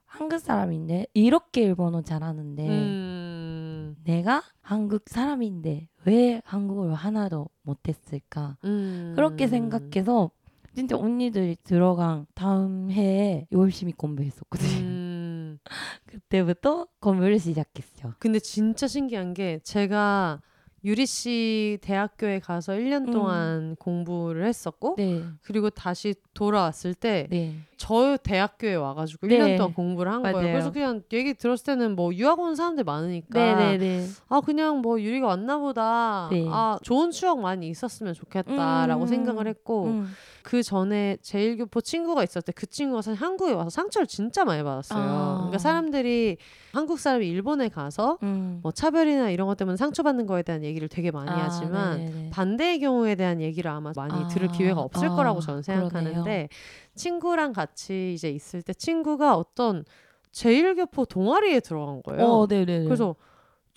[0.05, 8.57] 한국 사람인데 이렇게 일본어 잘하는데 음, 내가 한국 사람인데 왜 한국어를 하나도 못했을까?
[8.63, 9.13] 음.
[9.15, 10.31] 그렇게 생각해서
[10.77, 14.77] 진짜 언니들이 들어간 다음 해에 열심히 공부했었거든요.
[14.77, 15.59] 음.
[16.05, 18.13] 그때부터 공부를 시작했죠.
[18.19, 20.39] 근데 진짜 신기한 게 제가
[20.85, 23.11] 유리 씨 대학교에 가서 1년 음.
[23.11, 29.39] 동안 공부를 했었고 네, 그리고 다시 돌아왔을 때 네, 저 대학교에 와가지고 네.
[29.39, 30.37] 1년 동안 공부를 한 거예요.
[30.37, 30.51] 맞아요.
[30.51, 34.07] 그래서 그냥 얘기 들었을 때는 뭐 유학 온 사람들 많으니까 네, 네, 네.
[34.29, 36.29] 아 그냥 뭐 유리가 왔나 보다.
[36.31, 36.45] 네.
[36.47, 39.07] 아 좋은 추억 많이 있었으면 좋겠다라고 음.
[39.07, 40.07] 생각을 했고 음.
[40.47, 45.01] 그 전에 제일교포 친구가 있었을 때 그 친구가 사실 한국에 와서 상처를 진짜 많이 받았어요.
[45.03, 45.35] 아.
[45.39, 46.37] 그러니까 사람들이
[46.71, 48.61] 한국 사람이 일본에 가서 음.
[48.63, 52.29] 뭐 차별이나 이런 것 때문에 상처받는 거에 대한 얘기를 되게 많이 아, 하지만 네네네.
[52.29, 56.47] 반대의 경우에 대한 얘기를 아마 많이 아, 들을 기회가 없을 아, 거라고 저는 생각하는데 그러네요.
[56.95, 59.83] 친구랑 같이 이제 있을 때 친구가 어떤
[60.31, 62.25] 제일교포 동아리에 들어간 거예요.
[62.25, 62.85] 어, 네네네.
[62.85, 63.15] 그래서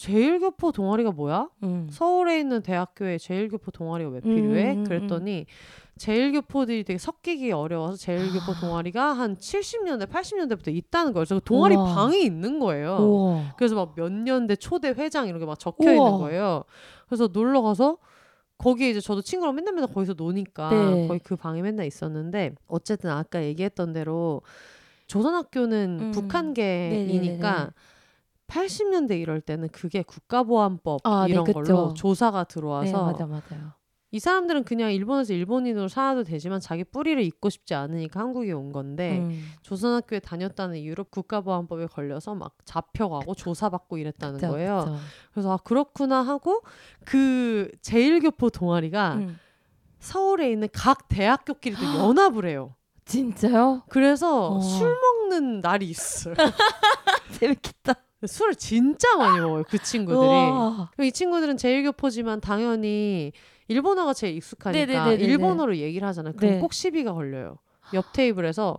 [0.05, 1.51] 제일교포 동아리가 뭐야?
[1.63, 1.87] 음.
[1.91, 4.73] 서울에 있는 대학교에 제일교포 동아리가 왜 필요해?
[4.73, 5.45] 음, 음, 그랬더니
[5.99, 11.27] 제일교포들이 되게 섞이기 어려워서 제일교포 동아리가 한 70년대, 80년대부터 있다는 거예요.
[11.27, 11.95] 그래서 동아리 우와.
[11.95, 12.97] 방이 있는 거예요.
[12.97, 13.55] 우와.
[13.59, 15.93] 그래서 막 몇 년대 초대 회장 이런 게 막 적혀 우와.
[15.93, 16.65] 있는 거예요.
[17.07, 17.99] 그래서 놀러 가서
[18.57, 21.09] 거기에 이제 저도 친구랑 맨날 맨날 거기서 노니까 네.
[21.09, 24.41] 거의 그 방에 맨날 있었는데 어쨌든 아까 얘기했던 대로
[25.09, 26.11] 조선학교는 음.
[26.13, 27.71] 북한계이니까 네네네네.
[28.51, 31.63] 80년대 이럴 때는 그게 국가보안법 아, 네, 이런 그쵸.
[31.63, 33.73] 걸로 조사가 네, 들어와서 맞아, 맞아요.
[34.13, 39.21] 이 사람들은 그냥 일본에서 일본인으로 살아도 되지만 자기 뿌리를 잇고 싶지 않으니까 한국에 온 건데
[39.21, 39.53] 음.
[39.63, 44.79] 조선학교에 다녔다는 이유로 국가보안법에 걸려서 막 잡혀가고 조사받고 이랬다는 그쵸, 거예요.
[44.81, 44.99] 그쵸.
[45.33, 46.63] 그래서 아 그렇구나 하고
[47.05, 49.39] 그 제일교포 동아리가 음.
[50.01, 52.75] 서울에 있는 각 대학교끼리 또 연합을 해요.
[53.05, 53.85] 진짜요?
[53.89, 54.61] 그래서 어.
[54.61, 56.35] 술 먹는 날이 있어요.
[57.39, 57.95] 재밌겠다.
[58.27, 59.65] 술을 진짜 많이 먹어요.
[59.69, 60.21] 그 친구들이.
[60.21, 60.91] 우와.
[61.01, 63.33] 이 친구들은 제일교포지만 당연히
[63.69, 65.25] 일본어가 제일 익숙하니까 네네네네네.
[65.25, 66.35] 일본어로 얘기를 하잖아요.
[66.35, 66.59] 그럼 네.
[66.59, 67.57] 꼭 시비가 걸려요.
[67.95, 68.79] 옆 테이블에서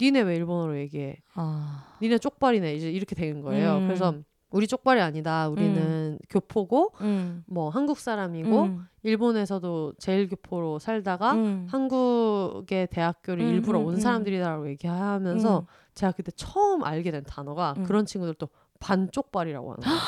[0.00, 1.16] 니네 왜 일본어로 얘기해?
[1.34, 1.84] 아.
[2.02, 2.74] 니네 쪽발이네.
[2.74, 3.78] 이제 이렇게 되는 거예요.
[3.78, 3.86] 음.
[3.86, 4.14] 그래서
[4.50, 5.48] 우리 쪽발이 아니다.
[5.48, 7.42] 우리는 교포고 음.
[7.46, 8.86] 뭐 한국 사람이고 음.
[9.02, 11.66] 일본에서도 제일 교포로 살다가 음.
[11.70, 14.00] 한국의 대학교를 음, 일부러 음, 온 음.
[14.00, 15.66] 사람들이다라고 얘기하면서 음.
[15.94, 17.84] 제가 그때 처음 알게 된 단어가 음.
[17.84, 18.48] 그런 친구들도
[18.80, 20.00] 반쪽발이라고 하는 거예요.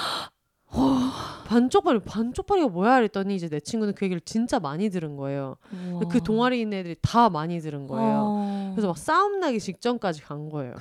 [1.46, 5.56] 반쪽발이 반쪽발이가 뭐야 그랬더니 이제 내 친구는 그 얘기를 진짜 많이 들은 거예요.
[6.10, 8.18] 그 동아리 있는 애들이 다 많이 들은 거예요.
[8.26, 8.72] 어.
[8.74, 10.74] 그래서 막 싸움 나기 직전까지 간 거예요.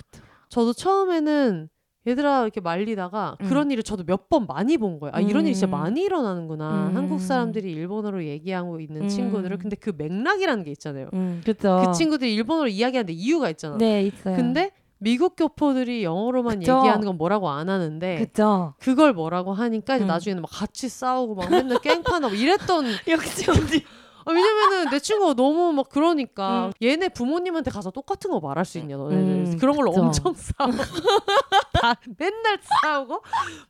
[0.50, 1.70] 저도 처음에는
[2.06, 3.48] 얘들아 이렇게 말리다가 음.
[3.50, 5.12] 그런 일을 저도 몇 번 많이 본 거예요.
[5.16, 5.72] 아 이런 일이 진짜 음.
[5.72, 6.90] 많이 일어나는구나.
[6.90, 6.96] 음.
[6.98, 9.08] 한국 사람들이 일본어로 얘기하고 있는 음.
[9.10, 11.10] 친구들을 근데 그 맥락이라는 게 있잖아요.
[11.14, 11.84] 음, 그쵸.
[11.86, 13.78] 그 친구들이 일본어로 이야기하는데 이유가 있잖아.
[13.78, 14.36] 네, 있어요.
[14.36, 16.78] 근데 미국 교포들이 영어로만 그쵸.
[16.78, 18.74] 얘기하는 건 뭐라고 안 하는데 그쵸.
[18.80, 20.08] 그걸 뭐라고 하니까 이제 음.
[20.08, 23.84] 나중에는 막 같이 싸우고 막 맨날 깽판하고 이랬던 역시 언니.
[24.26, 26.74] 아, 왜냐면은 내 친구가 너무 막 그러니까 음.
[26.82, 30.02] 얘네 부모님한테 가서 똑같은 거 말할 수 있냐 너네들 음, 그런 걸로 그쵸.
[30.04, 30.72] 엄청 싸워
[31.74, 33.22] 다 맨날 싸우고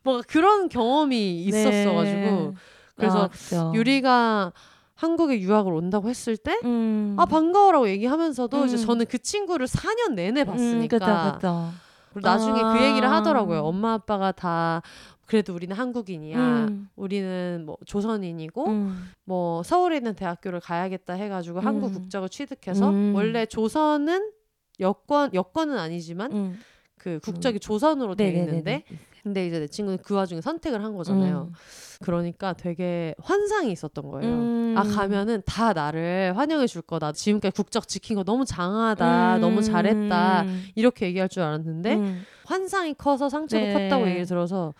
[0.02, 2.52] 뭐 그런 경험이 있었어가지고 네.
[2.96, 3.72] 그래서 아.
[3.74, 4.52] 유리가
[4.98, 7.14] 한국에 유학을 온다고 했을 때 음.
[7.18, 8.84] 아 반가워라고 얘기하면서도 이제 음.
[8.84, 11.70] 저는 그 친구를 4년 내내 음, 봤으니까 그쵸, 그쵸.
[12.12, 12.72] 그리고 나중에 아.
[12.72, 14.82] 그 얘기를 하더라고요 엄마 아빠가 다
[15.24, 16.88] 그래도 우리는 한국인이야 음.
[16.96, 19.10] 우리는 뭐 조선인이고 음.
[19.22, 21.92] 뭐 서울에 있는 대학교를 가야겠다 해가지고 한국 음.
[21.94, 23.14] 국적을 취득해서 음.
[23.14, 24.32] 원래 조선은
[24.80, 26.58] 여권 여권은 아니지만 음.
[26.96, 28.84] 그 국적이 조선으로 돼 네네네네.
[29.22, 31.50] 근데 이제 내 친구는 그 와중에 선택을 한 거잖아요.
[31.50, 31.54] 음.
[32.00, 34.32] 그러니까 되게 환상이 있었던 거예요.
[34.32, 34.74] 음.
[34.76, 37.12] 아 가면은 다 나를 환영해 줄 거다.
[37.12, 39.36] 지금까지 국적 지킨 거 너무 장하다.
[39.36, 39.40] 음.
[39.40, 40.44] 너무 잘했다.
[40.74, 42.22] 이렇게 얘기할 줄 알았는데 음.
[42.46, 43.72] 환상이 커서 상처도 네.
[43.72, 44.74] 컸다고 얘기를 들어서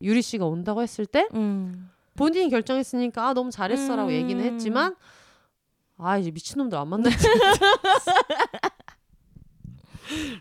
[0.00, 1.90] 유리 씨가 온다고 했을 때 음.
[2.16, 4.14] 본인이 결정했으니까 아 너무 잘했어라고 음.
[4.14, 4.96] 얘기는 했지만
[5.98, 7.16] 아 이제 미친놈들 안 만나지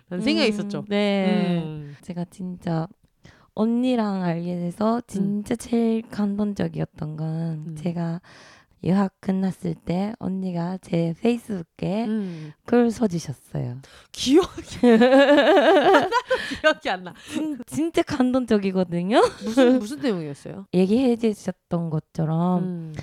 [0.10, 0.54] 라는 생각이 음.
[0.54, 0.86] 있었죠.
[0.88, 1.62] 네.
[1.64, 1.96] 음.
[2.02, 2.88] 제가 진짜
[3.58, 7.28] 언니랑 알게 돼서 진짜 제일 감동적이었던 건
[7.68, 7.76] 음.
[7.76, 8.22] 제가
[8.84, 12.54] 유학 끝났을 때 언니가 제 페이스북에 음.
[12.66, 13.80] 글 써주셨어요.
[14.12, 14.78] 기억이
[16.62, 17.14] 기억이 안 나.
[17.32, 19.20] 진, 진짜 감동적이거든요.
[19.44, 20.68] 무슨 무슨 내용이었어요?
[20.76, 22.94] 얘기해 주셨던 것처럼 음.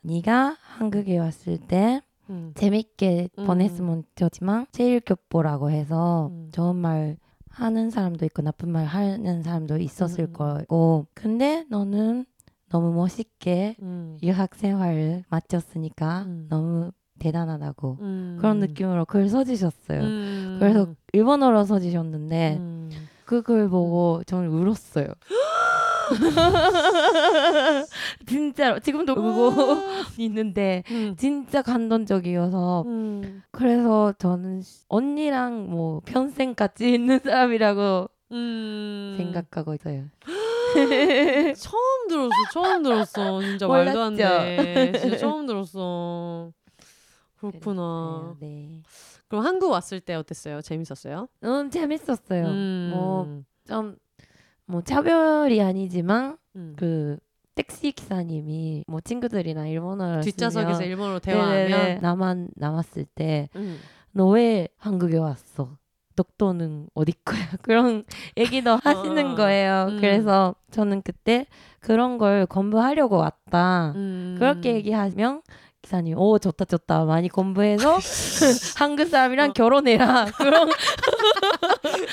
[0.00, 2.52] 네가 한국에 왔을 때 음.
[2.56, 3.46] 재밌게 음.
[3.46, 6.50] 보냈으면 좋지만 체일 교포라고 해서 음.
[6.52, 7.16] 좋은 말
[7.58, 10.32] 하는 사람도 있고 나쁜 말 하는 사람도 있었을 음.
[10.32, 12.24] 거고 근데 너는
[12.68, 14.18] 너무 멋있게 음.
[14.22, 16.46] 유학 생활을 마쳤으니까 음.
[16.48, 18.36] 너무 대단하다고 음.
[18.40, 20.00] 그런 느낌으로 글 써주셨어요.
[20.00, 20.56] 음.
[20.60, 22.90] 그래서 일본어로 써주셨는데 음.
[23.24, 25.06] 그글 보고 저는 울었어요.
[28.26, 29.82] 진짜로 지금도 울고
[30.18, 31.14] 있는데 음.
[31.16, 33.42] 진짜 감동적이어서 음.
[33.50, 39.14] 그래서 저는 언니랑 뭐 평생 같이 있는 사람이라고 음.
[39.18, 40.04] 생각하고 있어요.
[41.56, 43.40] 처음 들었어, 처음 들었어.
[43.40, 44.92] 진짜 말도 안 돼.
[45.00, 46.52] 진짜 처음 들었어.
[47.38, 48.36] 그렇구나.
[48.40, 48.82] 네.
[49.28, 50.60] 그럼 한국 왔을 때 어땠어요?
[50.60, 51.28] 재밌었어요?
[51.40, 52.46] 너무 재밌었어요.
[52.46, 53.44] 음.
[53.68, 53.96] 뭐좀
[54.68, 56.74] 뭐 차별이 아니지만 음.
[56.76, 57.18] 그
[57.54, 63.78] 택시 기사님이 뭐 친구들이나 일본어를 뒷좌석에서 쓰면 일본어로 대화하면 나만 남았을 때 음.
[64.12, 65.76] 너왜 한국에 왔어?
[66.14, 67.38] 독도는 어디 거야?
[67.62, 68.04] 그런
[68.36, 69.86] 얘기도 하시는 거예요.
[69.90, 70.00] 음.
[70.00, 71.46] 그래서 저는 그때
[71.80, 73.92] 그런 걸 공부하려고 왔다.
[73.94, 74.36] 음.
[74.38, 75.42] 그렇게 얘기하면
[75.82, 77.98] 기사님, 오 좋다 좋다 많이 공부해서
[78.76, 79.52] 한국 사람이랑 어.
[79.52, 80.26] 결혼해라.
[80.36, 80.68] 그런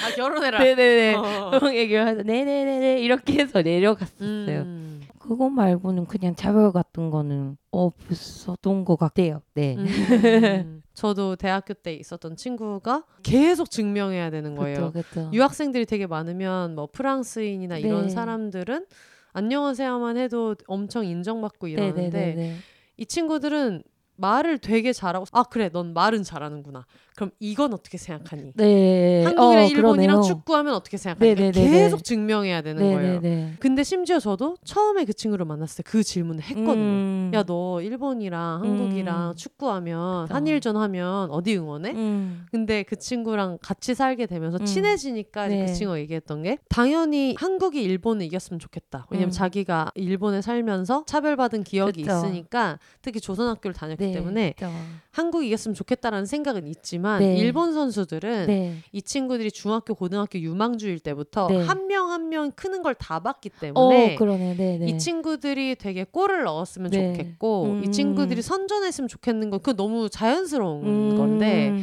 [0.04, 0.60] 아 결혼해라.
[0.60, 1.52] 네네네 어.
[1.52, 4.62] 그런 얘기를 해서 네네네네 이렇게 해서 내려갔었어요.
[4.62, 5.02] 음.
[5.20, 9.42] 그거 말고는 그냥 차별 같은 거는 없었던 것 같아요.
[9.56, 9.76] 네.
[9.78, 10.84] 음.
[10.94, 14.92] 저도 대학교 때 있었던 친구가 계속 증명해야 되는 거예요.
[14.94, 15.30] 그쵸, 그쵸.
[15.34, 18.10] 유학생들이 되게 많으면 뭐 프랑스인이나 이런 네.
[18.10, 18.86] 사람들은
[19.34, 22.58] 안녕하세요만 해도 엄청 인정받고 이러는데 네네네네.
[22.98, 23.84] 이 친구들은
[24.18, 29.24] 말을 되게 잘하고 아 그래 넌 말은 잘하는구나 그럼 이건 어떻게 생각하니 네.
[29.24, 30.22] 한국이랑 어, 일본이랑 그러네요.
[30.22, 31.62] 축구하면 어떻게 생각하니 그러니까.
[31.62, 33.54] 계속 증명해야 되는 거예요 네네네.
[33.60, 37.32] 근데 심지어 저도 처음에 그 친구를 만났을 때 그 질문을 했거든요 음.
[37.34, 39.36] 야너 일본이랑 한국이랑 음.
[39.36, 40.34] 축구하면 그쵸.
[40.36, 41.92] 한일전 하면 어디 응원해?
[41.92, 42.46] 음.
[42.52, 44.66] 근데 그 친구랑 같이 살게 되면서 음.
[44.66, 45.66] 친해지니까 이제 네.
[45.68, 49.06] 그 친구가 얘기했던 게 당연히 한국이 일본을 이겼으면 좋겠다.
[49.10, 49.32] 왜냐면 음.
[49.32, 52.16] 자기가 일본에 살면서 차별받은 기억이 그쵸.
[52.18, 54.12] 있으니까 특히 조선학교를 다녔기 네.
[54.12, 54.70] 때문에 그쵸.
[55.12, 57.38] 한국이 이겼으면 좋겠다라는 생각은 있지만 네.
[57.38, 58.76] 일본 선수들은 네.
[58.92, 61.62] 이 친구들이 중학교 고등학교 유망주일 때부터 네.
[61.64, 64.56] 한명 한 명 크는 걸 다 봤기 때문에 어, 그러네.
[64.58, 64.88] 네네.
[64.88, 67.14] 이 친구들이 되게 골을 넣었으면 네.
[67.14, 67.92] 좋겠고 이 음.
[67.92, 71.18] 친구들이 선전했으면 좋겠는 건 그거 너무 자연스러운 음.
[71.18, 71.74] 건데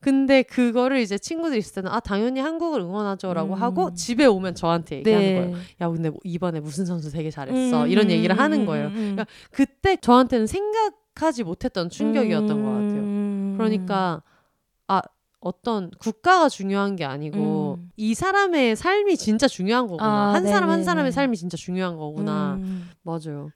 [0.00, 3.62] 근데 그거를 이제 친구들이 있을 때는 아 당연히 한국을 응원하죠라고 음.
[3.62, 5.34] 하고 집에 오면 저한테 얘기하는 네.
[5.40, 5.56] 거예요.
[5.80, 8.86] 야 근데 뭐 이번에 무슨 선수 되게 잘했어 음, 이런 얘기를 음, 하는 음, 거예요.
[8.88, 8.94] 음, 음.
[9.16, 13.00] 그러니까 그때 저한테는 생각하지 못했던 충격이었던 것 같아요.
[13.00, 13.54] 음.
[13.56, 14.22] 그러니까
[14.88, 15.02] 아
[15.40, 17.90] 어떤 국가가 중요한 게 아니고 음.
[17.96, 20.30] 이 사람의 삶이 진짜 중요한 거구나.
[20.30, 20.82] 아, 한 사람 한 네네네.
[20.82, 22.54] 사람의 삶이 진짜 중요한 거구나.
[22.54, 22.90] 음.
[23.02, 23.50] 맞아요.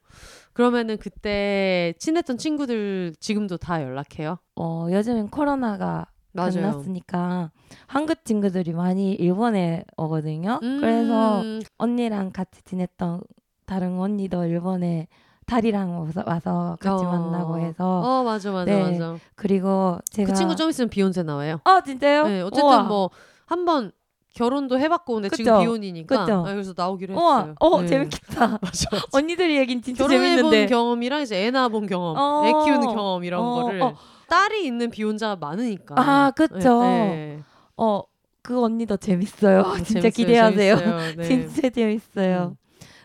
[0.52, 4.38] 그러면은 그때 친했던 친구들 지금도 다 연락해요?
[4.56, 7.50] 어, 요즘엔 코로나가 끝났으니까
[7.86, 10.60] 한국 친구들이 많이 일본에 오거든요.
[10.62, 11.42] 음, 그래서
[11.78, 13.22] 언니랑 같이 지냈던
[13.66, 15.08] 다른 언니도 일본에
[15.46, 17.08] 달이랑 와서, 와서 같이 어.
[17.08, 18.80] 만나고 해서 어 맞아 맞아 네.
[18.98, 19.18] 맞아.
[19.34, 21.60] 그리고 제가 그 친구 좀 있으면 비욘세 나와요.
[21.64, 22.26] 어 진짜요?
[22.26, 22.82] 네, 어쨌든 우와.
[22.84, 23.10] 뭐
[23.46, 23.92] 한번
[24.34, 25.60] 결혼도 해봤고 근데 지금 그쵸?
[25.60, 26.32] 비혼이니까 그쵸?
[26.46, 27.54] 아, 그래서 나오기로 우와, 했어요.
[27.60, 27.86] 어 네.
[27.88, 28.58] 재밌겠다.
[28.62, 28.88] 맞아.
[29.12, 30.66] 언니들 얘긴 진짜 결혼해본 재밌는데.
[30.66, 32.40] 경험이랑 이제 애 낳아본 경험, 어.
[32.44, 33.94] 애 키우는 경험 이런 어, 거를 어.
[34.28, 35.94] 딸이 있는 비혼자가 많으니까.
[36.00, 36.54] 아, 그쵸.
[36.56, 37.44] 네, 네.
[37.76, 38.02] 어,
[38.40, 39.60] 그 언니도 재밌어요.
[39.60, 40.76] 어, 진짜 재밌어요, 기대하세요.
[40.76, 41.12] 재밌어요.
[41.16, 41.22] 네.
[41.52, 42.44] 진짜 재밌어요.
[42.52, 42.56] 음.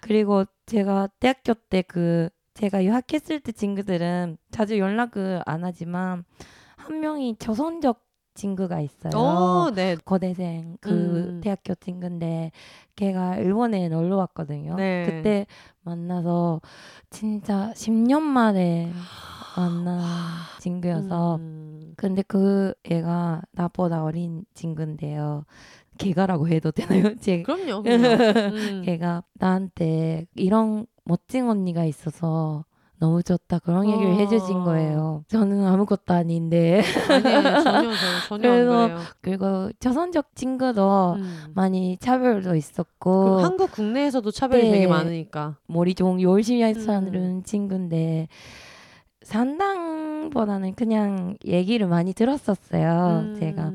[0.02, 6.26] 그리고 제가 대학교 때 그 제가 유학했을 때 친구들은 자주 연락을 안 하지만
[6.76, 8.04] 한 명이 조선족
[8.34, 9.12] 친구가 있어요.
[9.16, 9.96] 어, 네.
[10.04, 11.42] 고대생 그 음.
[11.42, 12.52] 대학교 친구인데
[12.96, 14.76] 걔가 일본에 놀러 왔거든요.
[14.76, 15.06] 네.
[15.06, 15.46] 그때
[15.82, 16.62] 만나서
[17.12, 18.92] 진짜 10년 만에
[19.56, 20.02] 만난
[20.60, 21.94] 친구여서 음.
[21.96, 25.46] 근데 그 애가 나보다 어린 친구인데요.
[25.98, 27.16] 걔가라고 해도 되나요?
[27.20, 27.84] 제 그럼요.
[27.84, 28.56] 그럼요.
[28.56, 28.82] 음.
[28.86, 32.66] 걔가 나한테 이런 멋진 언니가 있어서
[33.00, 34.16] 너무 좋다 그런 얘기를 어.
[34.16, 35.24] 해주신 거예요.
[35.28, 37.42] 저는 아무것도 아닌데 아니에요.
[37.64, 37.92] 전혀
[38.28, 39.00] 전혀, 그래서 안 그래요.
[39.22, 41.44] 그리고 조선족 친구도 음.
[41.54, 44.72] 많이 차별도 그 있었고 한국 국내에서도 차별이 네.
[44.72, 45.58] 되게 많으니까.
[45.68, 46.90] 머리 좀 열심히 음.
[46.90, 48.30] 하는 친구인데
[49.22, 53.26] 산당보다는 그냥 얘기를 많이 들었었어요.
[53.26, 53.36] 음.
[53.40, 53.72] 제가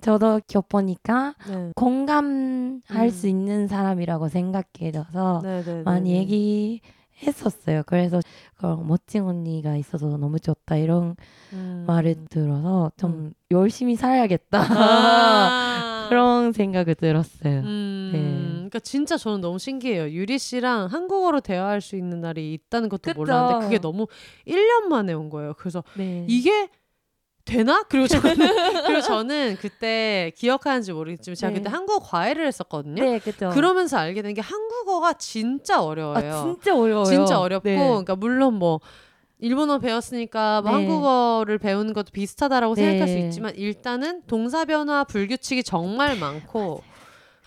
[0.00, 1.72] 저도 겪보니까 네.
[1.76, 3.10] 공감할 음.
[3.10, 6.10] 수 있는 사람이라고 생각해져서 네, 네, 많이.
[7.20, 7.82] 얘기했었어요.
[7.86, 8.20] 그래서
[8.56, 11.16] 그런 멋진 언니가 있어서 너무 좋다 이런
[11.52, 11.84] 음.
[11.86, 16.06] 말을 들어서 좀 열심히 살아야겠다 아.
[16.10, 17.60] 그런 생각을 들었어요.
[17.60, 18.20] 음, 네.
[18.54, 20.10] 그러니까 진짜 저는 너무 신기해요.
[20.10, 23.18] 유리 씨랑 한국어로 대화할 수 있는 날이 있다는 것도 그쵸.
[23.18, 24.06] 몰랐는데 그게 너무
[24.46, 25.54] 1년 만에 온 거예요.
[25.56, 26.24] 그래서 네.
[26.28, 26.68] 이게
[27.44, 27.82] 되나?
[27.88, 28.36] 그리고 저는
[28.86, 31.58] 그리고 저는 그때 기억하는지 모르겠지만 제가 네.
[31.58, 33.02] 그때 한국어 과외를 했었거든요.
[33.02, 33.50] 네, 그죠.
[33.50, 36.16] 그러면서 알게 된 게 한국어가 진짜 어려워요.
[36.32, 37.04] 아, 진짜 어려워요.
[37.04, 37.76] 진짜 어렵고 네.
[37.76, 38.80] 그러니까 물론 뭐
[39.38, 40.76] 일본어 배웠으니까 뭐 네.
[40.76, 42.82] 한국어를 배우는 것도 비슷하다라고 네.
[42.82, 46.82] 생각할 수 있지만 일단은 동사 변화 불규칙이 정말 많고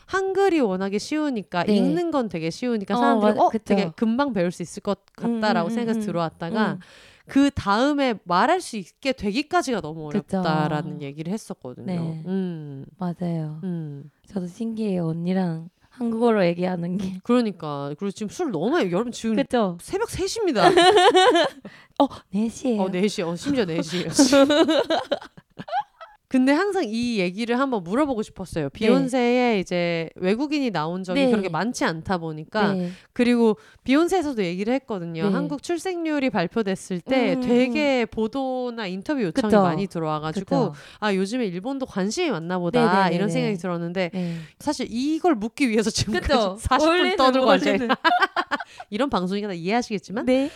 [0.07, 1.75] 한글이 워낙에 쉬우니까 네.
[1.75, 3.49] 읽는 건 되게 쉬우니까 어, 사람들이 어.
[3.49, 3.63] 그쵸.
[3.63, 6.79] 되게 금방 배울 수 있을 것 같다라고 음, 음, 생각해서 음, 들어왔다가 음.
[7.27, 10.39] 그 다음에 말할 수 있게 되기까지가 너무 그쵸.
[10.39, 11.85] 어렵다라는 얘기를 했었거든요.
[11.85, 12.23] 네.
[12.25, 13.59] 음, 맞아요.
[13.63, 14.11] 음.
[14.27, 15.07] 저도 신기해요.
[15.07, 17.19] 언니랑 한국어로 얘기하는 게.
[17.23, 19.77] 그러니까 그리고 지금 술 너무 많이 여러분 지금 그죠?
[19.79, 20.63] 새벽 3시입니다.
[21.99, 22.79] 어, 4시에요.
[22.79, 23.27] 어, 4시.
[23.27, 24.09] 어, 심지어 4시예요.
[26.33, 28.71] 근데 항상 이 얘기를 한번 물어보고 싶었어요.
[28.71, 31.29] 비욘세에 이제 외국인이 나온 적이 네.
[31.29, 32.89] 그렇게 많지 않다 보니까 네.
[33.13, 35.25] 그리고 비욘세에서도 얘기를 했거든요.
[35.27, 35.31] 네.
[35.31, 39.61] 한국 출생률이 발표됐을 때 음, 되게 보도나 인터뷰 요청이 그쵸.
[39.61, 40.73] 많이 들어와가지고 그죠?
[40.99, 43.09] 아 요즘에 일본도 관심이 많나 보다.
[43.11, 44.37] 이런 생각이 들었는데 네.
[44.57, 46.57] 사실 이걸 묻기 위해서 지금까지 그쵸?
[46.59, 47.89] 40분 원래는, 떠들고 원래는.
[48.89, 50.49] 이런 방송이니까 이해하시겠지만 네.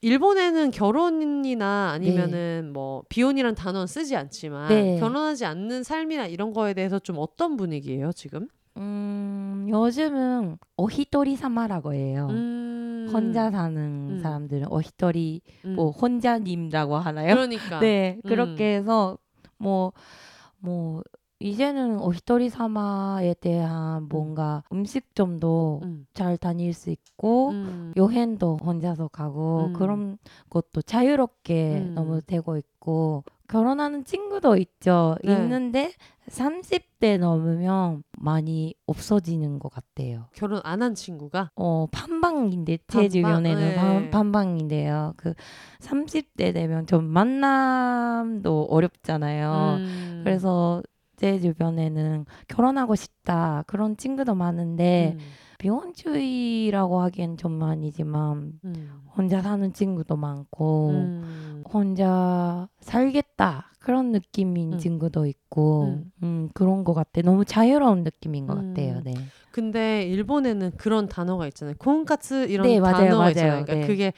[0.00, 4.91] 일본에는 결혼이나 아니면은 뭐 비혼이란 단어는 쓰지 않지만 네.
[4.98, 8.48] 결혼하지 않는 삶이나 이런 거에 대해서 좀 어떤 분위기예요 지금?
[8.76, 12.28] 음, 요즘은 오히토리 사마라고 해요.
[12.30, 13.08] 음.
[13.12, 14.20] 혼자 사는 음.
[14.22, 15.74] 사람들은 오히토리 음.
[15.74, 17.34] 뭐 혼자님이라고 하나요?
[17.34, 18.28] 그러니까 네, 음.
[18.28, 19.18] 그렇게 해서
[19.58, 21.02] 뭐뭐
[21.42, 26.06] 이제는 오히토리 사마에 대한 뭔가 음 식점도 음.
[26.14, 27.92] 잘 다닐 수 있고 음.
[27.96, 29.72] 여행도 혼자서 가고 음.
[29.72, 30.18] 그런
[30.50, 31.94] 것도 자유롭게 음.
[31.94, 35.16] 너무 되고 있고 결혼하는 친구도 있죠.
[35.24, 35.32] 네.
[35.34, 35.92] 있는데
[36.30, 40.26] 30대 넘으면 많이 없어지는 것 같아요.
[40.34, 43.08] 결혼 안 한 친구가 어 반방인데 제?
[43.08, 43.74] 주변에는 네.
[43.74, 45.14] 반, 반방인데요.
[45.16, 45.34] 그
[45.80, 49.76] 30대 되면 좀 만남도 어렵잖아요.
[49.78, 50.20] 음.
[50.24, 50.82] 그래서
[51.16, 55.20] 제 주변에는 결혼하고 싶다 그런 친구도 많은데 음.
[55.62, 59.02] 비혼주의라고 하기엔 좀 아니지만 음.
[59.16, 61.62] 혼자 사는 친구도 많고 음.
[61.72, 64.78] 혼자 살겠다 그런 느낌인 음.
[64.78, 66.12] 친구도 있고 음.
[66.24, 66.48] 음.
[66.52, 68.74] 그런 것 같아 너무 자유로운 느낌인 것 음.
[68.74, 69.00] 같아요.
[69.04, 69.14] 네.
[69.52, 71.76] 근데 일본에는 그런 단어가 있잖아요.
[71.78, 73.30] 콘카츠 이런 네, 맞아요, 단어가 맞아요.
[73.30, 73.64] 있잖아요.
[73.64, 73.86] 그러니까 네.
[73.86, 74.12] 그게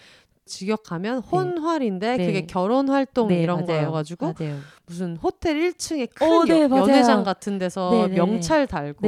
[0.46, 2.26] 직역하면 혼활인데 네.
[2.26, 3.80] 그게 결혼 활동 네, 이런 맞아요.
[3.86, 4.58] 거여가지고 맞아요.
[4.86, 6.68] 무슨 호텔 1층에 큰 어, 네, 여-.
[6.70, 8.14] 연회장 같은 데서 네, 네, 네.
[8.16, 9.06] 명찰 달고.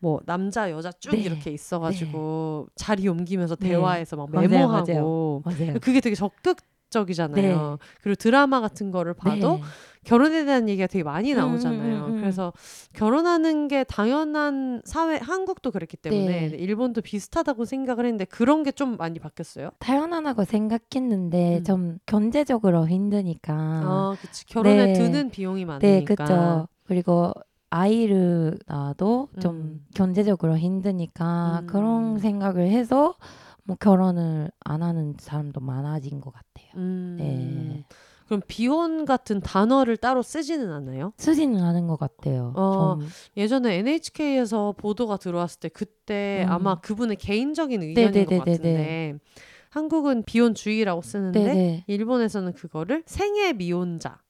[0.00, 1.18] 뭐 남자 여자 쭉 네.
[1.18, 3.68] 이렇게 있어가지고 자리 옮기면서 네.
[3.68, 5.78] 대화해서 막 맞아요, 메모하고 맞아요.
[5.80, 7.78] 그게 되게 적극적이잖아요.
[8.02, 9.62] 그리고 드라마 같은 거를 봐도 네.
[10.04, 11.96] 결혼에 대한 얘기가 되게 많이 음, 나오잖아요.
[11.98, 12.20] 음, 음, 음.
[12.20, 12.54] 그래서
[12.94, 16.56] 결혼하는 게 당연한 사회 한국도 그랬기 때문에 네.
[16.56, 19.68] 일본도 비슷하다고 생각을 했는데 그런 게 좀 많이 바뀌었어요.
[19.80, 21.64] 당연하다고 생각했는데 음.
[21.64, 24.46] 좀 경제적으로 힘드니까 아, 그치.
[24.46, 24.92] 결혼에 네.
[24.94, 25.86] 드는 비용이 많으니까.
[25.86, 26.68] 네, 그렇죠.
[26.86, 27.34] 그리고
[27.70, 29.86] 아이를 낳아도 좀 음.
[29.94, 31.66] 경제적으로 힘드니까 음.
[31.66, 33.14] 그런 생각을 해서
[33.64, 36.68] 뭐 결혼을 안 하는 사람도 많아진 것 같아요.
[36.76, 37.16] 음.
[37.18, 37.84] 네.
[38.26, 41.12] 그럼 비혼 같은 단어를 따로 쓰지는 않아요?
[41.16, 42.52] 쓰지는 않은 것 같아요.
[42.56, 43.08] 어, 좀.
[43.36, 46.52] 예전에 NHK에서 보도가 들어왔을 때 그때 음.
[46.52, 48.38] 아마 그분의 개인적인 의견인 네네네네네.
[48.38, 49.14] 것 같은데
[49.70, 51.84] 한국은 비혼주의라고 쓰는데 네네.
[51.86, 54.29] 일본에서는 그거를 생애 미혼자, 어.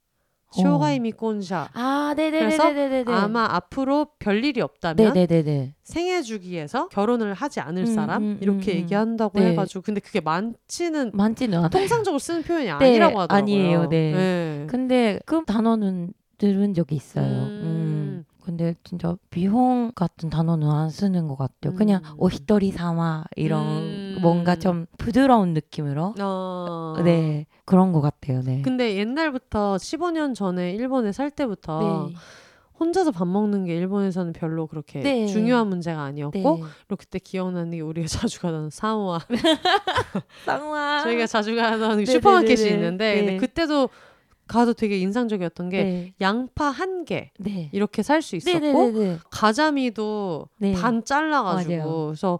[0.52, 1.68] 쇼가이 미혼자.
[1.74, 3.12] 아, 그래서 네네네네네네.
[3.12, 5.74] 아마 앞으로 별 일이 없다면 네네네네.
[5.82, 8.80] 생애 주기에서 결혼을 하지 않을 음, 사람 음, 이렇게 음, 음.
[8.82, 9.50] 얘기한다고 네.
[9.50, 11.70] 해가지고 근데 그게 많지는 많지는.
[11.70, 13.42] 통상적으로 쓰는 표현이 네, 아니라고 하더라고요.
[13.42, 14.12] 아니에요, 네.
[14.12, 14.66] 네.
[14.68, 17.24] 근데 그 단어는 들은 적이 있어요.
[17.26, 17.60] 음.
[17.62, 18.24] 음.
[18.42, 21.74] 근데 진짜 비혼 같은 단어는 안 쓰는 것 같아요.
[21.76, 22.14] 그냥 음.
[22.16, 24.09] 오히토리 사마 이런 음.
[24.20, 26.94] 뭔가 좀 부드러운 느낌으로 어.
[27.04, 28.42] 네 그런 것 같아요.
[28.42, 28.62] 네.
[28.62, 32.14] 근데 옛날부터 15년 전에 일본에 살 때부터 네.
[32.78, 35.26] 혼자서 밥 먹는 게 일본에서는 별로 그렇게 네.
[35.26, 36.42] 중요한 문제가 아니었고 네.
[36.42, 39.20] 그리고 그때 기억나는 게 우리가 자주 가던 사우와
[40.46, 42.74] 쌍화 저희가 자주 가던 네, 슈퍼마켓이 네, 네, 네.
[42.74, 43.20] 있는데 네.
[43.20, 43.90] 근데 그때도
[44.46, 46.14] 가도 되게 인상적이었던 게 네.
[46.20, 47.70] 양파 한개 네.
[47.72, 49.18] 이렇게 살 수 있었고.
[49.30, 50.72] 가자미도 네.
[50.72, 52.06] 반 잘라가지고 맞아요.
[52.06, 52.38] 그래서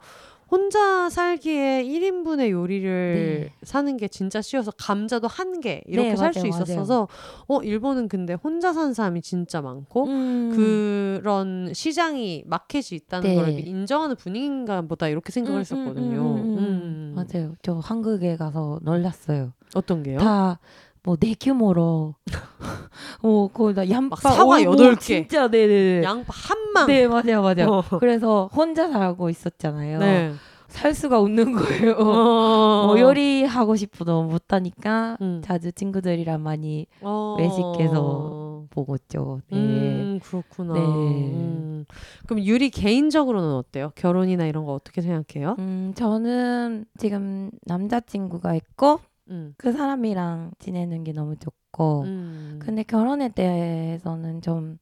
[0.51, 3.53] 혼자 살기에 1인분의 요리를 네.
[3.63, 7.09] 사는 게 진짜 쉬워서 감자도 한 개 이렇게 네, 살수 맞아요, 있었어서
[7.47, 10.53] 어 일본은 근데 혼자 사는 사람이 진짜 많고 음.
[10.57, 13.35] 그런 시장이 마켓이 있다는 네.
[13.37, 16.21] 걸 인정하는 분위기인가 보다 이렇게 생각을 음, 했었거든요.
[16.21, 17.13] 음, 음, 음, 음.
[17.15, 17.55] 맞아요.
[17.63, 19.53] 저 한국에 가서 놀랐어요.
[19.75, 20.19] 어떤 게요?
[20.19, 20.59] 다
[21.03, 22.15] 뭐 대규모로
[23.23, 25.27] 뭐 거기다 양파 사과 뭐 여덟 개.
[25.27, 26.87] 진짜 네네네 양파 한망.
[26.87, 27.99] 네 맞아요 맞아요 어.
[27.99, 30.33] 그래서 혼자 살고 있었잖아요 네.
[30.69, 32.87] 살 수가 없는 거예요 어.
[32.87, 35.41] 뭐 요리하고 싶어도 못하니까 음.
[35.45, 37.37] 자주 친구들이랑 많이 어.
[37.39, 39.57] 외식해서 먹었죠 네.
[39.59, 40.75] 음, 그렇구나.
[40.75, 40.81] 네.
[40.81, 41.85] 음.
[42.27, 43.91] 그럼 유리 개인적으로는 어때요?
[43.97, 45.57] 결혼이나 이런 거 어떻게 생각해요?
[45.59, 49.01] 음, 저는 지금 남자친구가 있고
[49.31, 49.55] 음.
[49.57, 52.59] 그 사람이랑 지내는 게 너무 좋고 음.
[52.61, 54.79] 근데 결혼에 대해서는 좀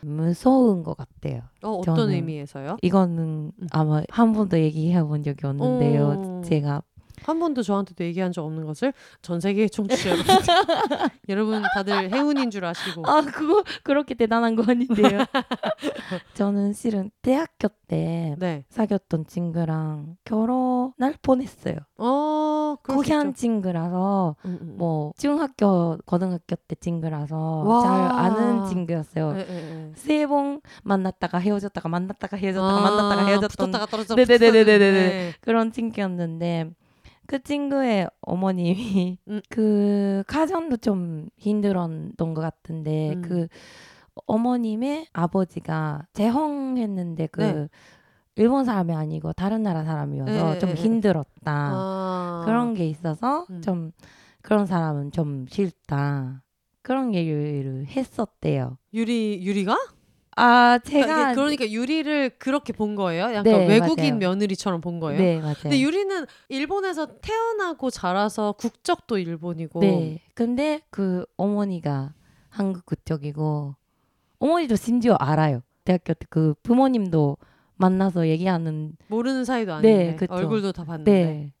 [0.00, 1.42] 무서운 것 같아요.
[1.62, 2.76] 어, 어떤 저는 의미에서요?
[2.82, 3.66] 이거는 음.
[3.72, 6.06] 아마 한 번도 얘기해 본 적이 없는데요.
[6.06, 6.42] 어.
[6.44, 6.82] 제가
[7.24, 10.24] 한 번도 저한테도 얘기한 적 없는 것을 전 세계 청취자 여러분
[11.28, 15.20] 여러분 다들 행운인 줄 아시고 아 그거 그렇게 대단한 거 아닌데요.
[16.34, 18.64] 저는 실은 대학교 때 네.
[18.68, 21.76] 사귀었던 친구랑 결혼할 뻔했어요.
[21.96, 23.34] 어, 고향.
[23.34, 24.74] 친구라서 음, 음.
[24.78, 27.82] 뭐 중학교 고등학교 때 친구라서 와.
[27.82, 29.34] 잘 아는 친구였어요.
[29.36, 29.54] 예, 예,
[29.88, 29.92] 예.
[29.94, 35.08] 세번 만났다가 헤어졌다가 만났다가 헤어졌다가 아, 만났다가 헤어졌던 붙었다가 떨어졌다가 네네네네네네.
[35.08, 36.70] 붙었다가, 그런 친구였는데
[37.26, 39.40] 그 친구의 어머님이 음.
[39.48, 43.22] 그 가정도 좀 힘들었던 것 같은데 음.
[43.22, 43.48] 그
[44.26, 47.68] 어머님의 아버지가 재혼했는데 그 네.
[48.36, 50.82] 일본 사람이 아니고 다른 나라 사람이어서 네, 좀 네, 네.
[50.82, 52.42] 힘들었다 아.
[52.44, 53.62] 그런 게 있어서 음.
[53.62, 53.92] 좀
[54.42, 56.42] 그런 사람은 좀 싫다
[56.82, 58.76] 그런 얘기를 했었대요.
[58.92, 59.76] 유리 유리가?
[60.36, 63.24] 아 제가 제가 그러니까 유리를 그렇게 본 거예요.
[63.26, 64.18] 약간 네, 외국인 맞아요.
[64.18, 65.20] 며느리처럼 본 거예요.
[65.20, 65.54] 네 맞아요.
[65.62, 69.80] 근데 유리는 일본에서 태어나고 자라서 국적도 일본이고.
[69.80, 70.18] 네.
[70.34, 72.12] 근데 그 어머니가
[72.48, 73.74] 한국 국적이고
[74.38, 75.62] 어머니도 심지어 알아요.
[75.84, 77.36] 대학교 때 그 부모님도
[77.76, 80.34] 만나서 얘기하는 모르는 사이도 아닌데 네, 그쵸.
[80.34, 81.10] 얼굴도 다 봤는데.
[81.12, 81.52] 네.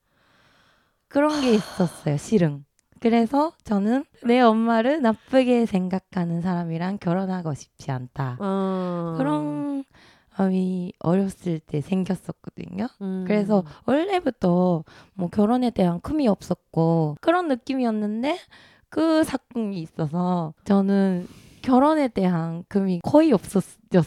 [1.08, 2.16] 그런 게 있었어요.
[2.16, 2.63] 실은.
[3.04, 8.38] 그래서 저는 내 엄마를 나쁘게 생각하는 사람이랑 결혼하고 싶지 않다.
[8.40, 9.14] 어.
[9.18, 9.84] 그런
[10.38, 12.88] 마음이 어렸을 때 생겼었거든요.
[13.02, 13.24] 음.
[13.26, 18.38] 그래서 원래부터 뭐 결혼에 대한 꿈이 없었고 그런 느낌이었는데
[18.88, 21.28] 그 사건이 있어서 저는
[21.60, 24.00] 결혼에 대한 꿈이 거의 없었어요.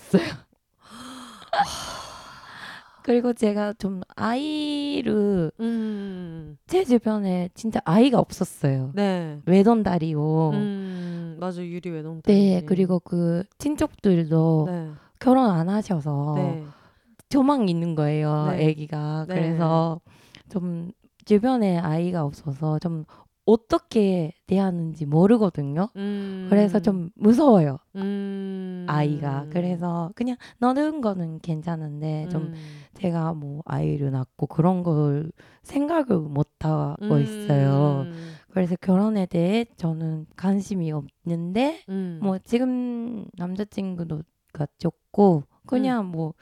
[3.07, 6.57] 그리고 제가 좀 아이를 음.
[6.67, 8.91] 제 주변에 진짜 아이가 없었어요.
[8.95, 9.39] 네.
[9.45, 11.37] 외동딸이고 음.
[11.39, 12.23] 맞아 유리 외동딸.
[12.23, 14.89] 네 그리고 그 친척들도 네.
[15.21, 16.65] 결혼 안 하셔서 네.
[17.29, 18.71] 저만 있는 거예요, 네.
[18.71, 19.25] 아기가.
[19.29, 19.35] 네.
[19.35, 20.01] 그래서
[20.49, 20.91] 좀
[21.23, 23.05] 주변에 아이가 없어서 좀
[23.45, 25.87] 어떻게 대하는지 모르거든요.
[25.95, 26.47] 음.
[26.49, 28.85] 그래서 좀 무서워요, 음.
[28.89, 29.45] 아이가.
[29.49, 32.53] 그래서 그냥 너는 거는 괜찮은데 좀 음.
[32.97, 35.31] 제가 뭐 아이를 낳고 그런 걸
[35.61, 38.05] 생각을 못 하고 있어요.
[38.07, 38.33] 음.
[38.49, 42.19] 그래서 결혼에 대해 저는 관심이 없는데 음.
[42.23, 46.11] 뭐 지금 남자친구가 좋고 그냥 음.
[46.11, 46.33] 뭐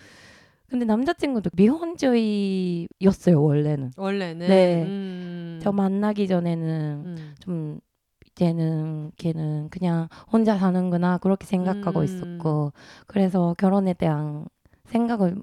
[0.69, 4.83] 근데 남자친구도 미혼주의였어요 원래는 원래는 네.
[4.83, 5.59] 음.
[5.61, 7.35] 저 만나기 전에는 음.
[7.39, 7.79] 좀
[8.27, 12.05] 이제는 걔는 그냥 혼자 사는구나 그렇게 생각하고 음.
[12.05, 12.71] 있었고
[13.07, 14.45] 그래서 결혼에 대한
[14.85, 15.35] 생각을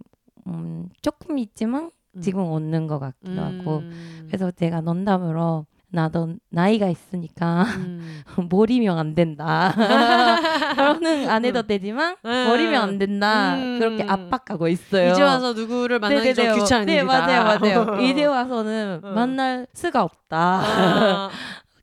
[0.46, 2.20] 음, 조금 있지만 음.
[2.20, 4.26] 지금 없는 것 같기도 하고 음.
[4.26, 8.22] 그래서 제가 농담으로 나도 나이가 있으니까 음.
[8.50, 9.74] 머리면 안 된다.
[10.74, 12.30] 결혼은 안 해도 되지만 음.
[12.48, 13.56] 머리면 안 된다.
[13.56, 13.78] 음.
[13.78, 15.12] 그렇게 압박하고 있어요.
[15.12, 16.60] 이제 와서 누구를 만나기 좀 네네네.
[16.60, 17.06] 귀찮은 네, 일이다.
[17.06, 18.00] 맞아요, 맞아요.
[18.08, 19.10] 이제 와서는 어.
[19.10, 20.62] 만날 수가 없다.
[20.64, 21.30] 아.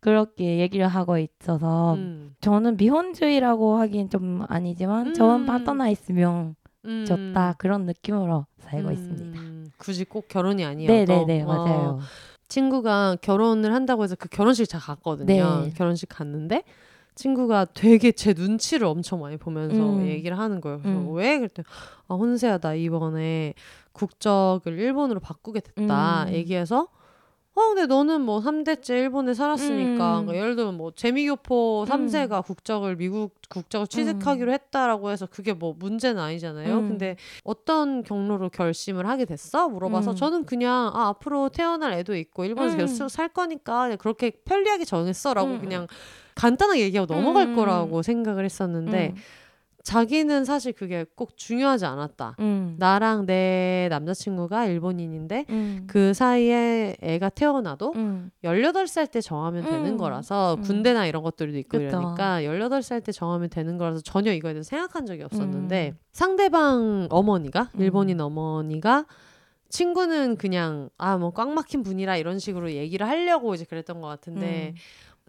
[0.01, 2.33] 그렇게 얘기를 하고 있어서 음.
[2.41, 5.13] 저는 미혼주의라고 하기엔 좀 아니지만 음.
[5.13, 6.55] 좋은 파트너 있으면
[6.89, 7.05] 음.
[7.05, 8.93] 좋다 그런 느낌으로 살고 음.
[8.93, 9.41] 있습니다.
[9.77, 10.93] 굳이 꼭 결혼이 아니어도.
[10.93, 11.45] 네네네 어.
[11.45, 11.99] 맞아요.
[12.49, 15.61] 친구가 결혼을 한다고 해서 그 결혼식 잘 갔거든요.
[15.65, 15.73] 네.
[15.75, 16.63] 결혼식 갔는데
[17.13, 20.07] 친구가 되게 제 눈치를 엄청 많이 보면서 음.
[20.07, 20.79] 얘기를 하는 거예요.
[20.81, 21.13] 그래서 음.
[21.13, 21.65] 왜 그랬더니
[22.07, 23.53] 아 혼세야 나 이번에
[23.91, 26.33] 국적을 일본으로 바꾸게 됐다 음.
[26.33, 26.87] 얘기해서
[27.59, 30.25] 어 근데 너는 뭐 3대째 일본에 살았으니까 음.
[30.25, 36.21] 그러니까 예를 들면 뭐 재미교포 3세가 국적을 미국 국적을 취득하기로 했다라고 해서 그게 뭐 문제는
[36.21, 36.77] 아니잖아요.
[36.77, 36.87] 음.
[36.87, 39.67] 근데 어떤 경로로 결심을 하게 됐어?
[39.67, 40.15] 물어봐서 음.
[40.15, 42.79] 저는 그냥 아 앞으로 태어날 애도 있고 일본에서 음.
[42.79, 45.59] 계속 살 거니까 그렇게 편리하게 정했어라고 음.
[45.59, 45.87] 그냥
[46.35, 47.55] 간단하게 얘기하고 넘어갈 음.
[47.57, 49.15] 거라고 생각을 했었는데
[49.89, 52.35] 자기는 사실 그게 꼭 중요하지 않았다.
[52.39, 52.75] 음.
[52.77, 55.87] 나랑 내 남자친구가 일본인인데 음.
[55.87, 58.29] 그 사이에 애가 태어나도 음.
[58.43, 59.97] 18살 때 정하면 되는 음.
[59.97, 60.61] 거라서 음.
[60.61, 61.87] 군대나 이런 것들도 있고 그쵸.
[61.87, 65.97] 이러니까 18살 때 정하면 되는 거라서 전혀 이거에 대해서 생각한 적이 없었는데 음.
[66.11, 67.81] 상대방 어머니가 음.
[67.81, 69.05] 일본인 어머니가
[69.69, 74.73] 친구는 그냥 아 뭐 꽉 막힌 분이라 이런 식으로 얘기를 하려고 이제 그랬던 것 같은데
[74.75, 74.75] 음.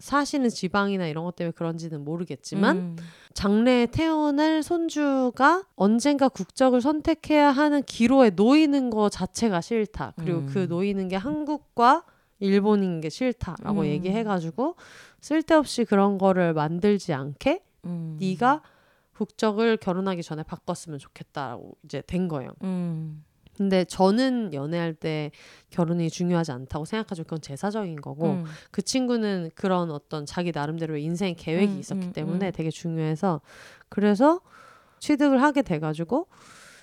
[0.01, 2.95] 사시는 지방이나 이런 것 때문에 그런지는 모르겠지만 음.
[3.33, 10.13] 장래에 태어날 손주가 언젠가 국적을 선택해야 하는 기로에 놓이는 거 자체가 싫다.
[10.17, 10.47] 그리고 음.
[10.47, 12.03] 그 놓이는 게 한국과
[12.39, 13.85] 일본인 게 싫다라고 음.
[13.85, 14.75] 얘기해가지고
[15.21, 18.17] 쓸데없이 그런 거를 만들지 않게 음.
[18.19, 18.61] 네가
[19.13, 22.51] 국적을 결혼하기 전에 바꿨으면 좋겠다라고 이제 된 거예요.
[22.63, 23.23] 음.
[23.61, 25.29] 근데 저는 연애할 때
[25.69, 27.23] 결혼이 중요하지 않다고 생각하죠.
[27.25, 28.45] 그건 제 사적인 거고 음.
[28.71, 32.51] 그 친구는 그런 어떤 자기 나름대로의 인생 계획이 음, 있었기 음, 때문에 음.
[32.51, 33.39] 되게 중요해서
[33.87, 34.41] 그래서
[34.97, 36.25] 취득을 하게 돼가지고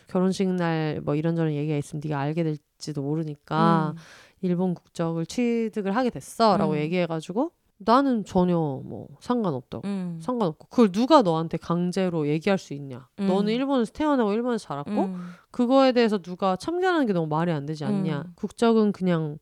[0.06, 4.00] 결혼식 날 뭐 이런저런 얘기가 있으면 네가 알게 될지도 모르니까 음.
[4.40, 6.78] 일본 국적을 취득을 하게 됐어라고 음.
[6.78, 10.18] 얘기해가지고 나는 전혀 뭐 상관없다고 음.
[10.20, 13.28] 상관없고 그걸 누가 너한테 강제로 얘기할 수 있냐 음.
[13.28, 15.30] 너는 일본에서 태어나고 일본에서 자랐고 음.
[15.52, 18.24] 그거에 대해서 누가 참견하는 게 너무 말이 안 되지 않냐.
[18.26, 18.32] 음.
[18.34, 19.38] 국적은 그냥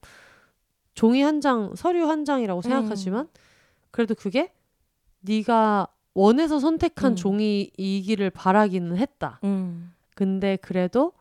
[0.95, 3.28] 종이 한 장, 서류 한 장이라고 생각하지만
[3.91, 4.53] 그래도 그게
[5.20, 7.16] 네가 원해서 선택한 음.
[7.16, 9.41] 종이이기를 바라기는 했다.
[9.45, 9.93] 음.
[10.14, 11.12] 근데 그래도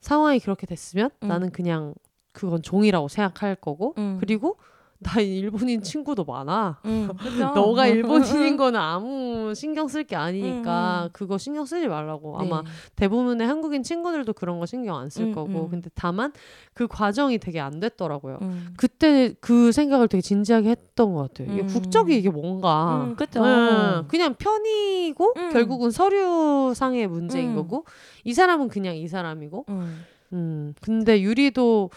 [0.00, 1.28] 상황이 그렇게 됐으면 음.
[1.28, 1.94] 나는 그냥
[2.32, 4.16] 그건 종이라고 생각할 거고 음.
[4.20, 4.56] 그리고
[5.02, 6.78] 나 일본인 친구도 많아.
[6.84, 7.08] 음.
[7.18, 7.52] 그죠?
[7.56, 11.10] 너가 일본인인 거는 아무 신경 쓸 게 아니니까 음, 음.
[11.12, 12.46] 그거 신경 쓰지 말라고 네.
[12.46, 12.62] 아마
[12.96, 15.70] 대부분의 한국인 친구들도 그런 거 신경 안쓸 음, 거고 음.
[15.70, 16.32] 근데 다만
[16.74, 18.38] 그 과정이 되게 안 됐더라고요.
[18.42, 18.74] 음.
[18.76, 21.52] 그때 그 생각을 되게 진지하게 했던 것 같아요.
[21.52, 21.66] 이게 음.
[21.66, 23.04] 국적이 이게 뭔가.
[23.04, 23.42] 음, 그죠.
[23.46, 25.52] 예, 그냥 편이고 음.
[25.52, 27.56] 결국은 서류상의 문제인 음.
[27.56, 27.86] 거고
[28.24, 29.64] 이 사람은 그냥 이 사람이고.
[29.70, 30.04] 음.
[30.32, 30.74] 음.
[30.80, 31.90] 근데 유리도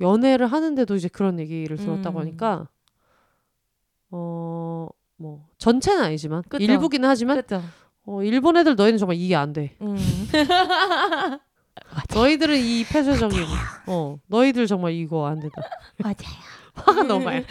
[0.00, 2.20] 연애를 하는데도 이제 그런 얘기를 들었다고 음.
[2.22, 2.68] 하니까
[4.10, 4.88] 어.
[5.18, 6.62] 뭐 전체는 아니지만 그쵸.
[6.64, 7.60] 일부기는 하지만 그죠.
[8.06, 9.76] 어, 일본 애들 너희는 정말 이해 안 돼.
[9.82, 9.96] 음.
[12.14, 13.40] 너희들은 이 폐쇄적인
[13.86, 15.56] 어 너희들 정말 이거 안 된다.
[15.98, 16.14] 맞아요.
[16.74, 17.32] 화가 너무 나.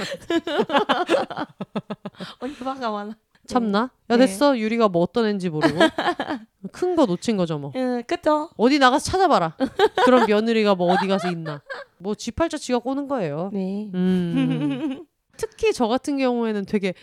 [2.40, 3.14] 언니 화가 많아.
[3.48, 3.92] 참나?
[4.10, 4.26] 야 네.
[4.26, 5.78] 됐어 유리가 뭐 어떤 애인지 모르고
[6.72, 7.72] 큰 거 놓친 거죠 뭐.
[7.76, 8.50] 음, 그죠.
[8.58, 9.56] 어디 나가서 찾아봐라.
[10.06, 11.62] 그런 며느리가 뭐 어디 가서 있나.
[11.98, 13.50] 뭐 쥐팔자 쥐가 꼬는 거예요.
[13.54, 13.90] 네.
[13.94, 15.06] 음.
[15.38, 16.94] 특히 저 같은 경우에는 되게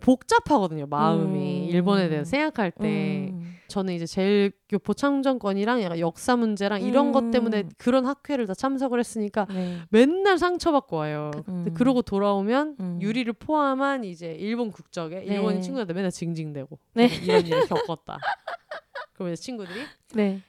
[0.00, 1.70] 복잡하거든요 마음이 음.
[1.70, 3.41] 일본에 대해서 생각할 때 음.
[3.72, 7.70] 저는 이제 제일 교포 창정권이랑 약간 역사 문제랑 이런 것 때문에 음.
[7.78, 9.78] 그런 학회를 다 참석을 했으니까 네.
[9.88, 11.30] 맨날 상처받고 와요.
[11.46, 11.74] 근데 음.
[11.74, 12.98] 그러고 돌아오면 음.
[13.00, 15.34] 유리를 포함한 이제 일본 국적에 네.
[15.34, 17.06] 일본인 친구한테 맨날 징징대고 네.
[17.24, 18.18] 이런 일을 겪었다.
[19.14, 19.80] 그러면 친구들이
[20.14, 20.42] 네.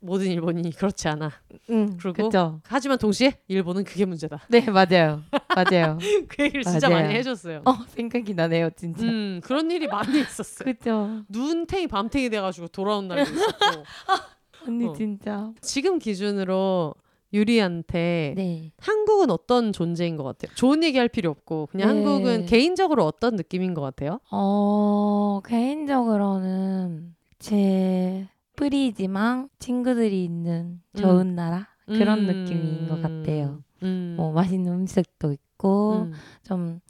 [0.00, 1.30] 모든 일본인이 그렇지 않아.
[1.70, 1.96] 음.
[2.00, 2.60] 그리고 그죠.
[2.66, 4.40] 하지만 동시에 일본은 그게 문제다.
[4.48, 5.22] 네, 맞아요.
[5.54, 5.98] 맞아요.
[6.28, 7.02] 그 얘기를 진짜 맞아요.
[7.02, 7.62] 많이 해줬어요.
[7.64, 9.04] 어, 생각이 나네요, 진짜.
[9.04, 10.72] 음 그런 일이 많이 있었어요.
[10.72, 11.22] 그죠.
[11.28, 13.58] 눈탱이 밤탱이 돼가지고 돌아온 날도 있었고
[14.68, 14.92] 언니 어.
[14.92, 15.52] 진짜.
[15.60, 16.94] 지금 기준으로
[17.32, 18.72] 유리한테 네.
[18.78, 20.54] 한국은 어떤 존재인 것 같아요?
[20.54, 21.94] 좋은 얘기할 필요 없고 그냥 네.
[21.94, 24.18] 한국은 개인적으로 어떤 느낌인 것 같아요?
[24.30, 28.26] 어, 개인적으로는 제
[28.58, 32.26] 뿌리지만 친구들이 있는 좋은 나라 그런 음.
[32.26, 33.62] 느낌인 것 같아요.
[33.84, 34.14] 음.
[34.16, 36.12] 뭐 맛있는 음식도 있고 음.
[36.42, 36.80] 좀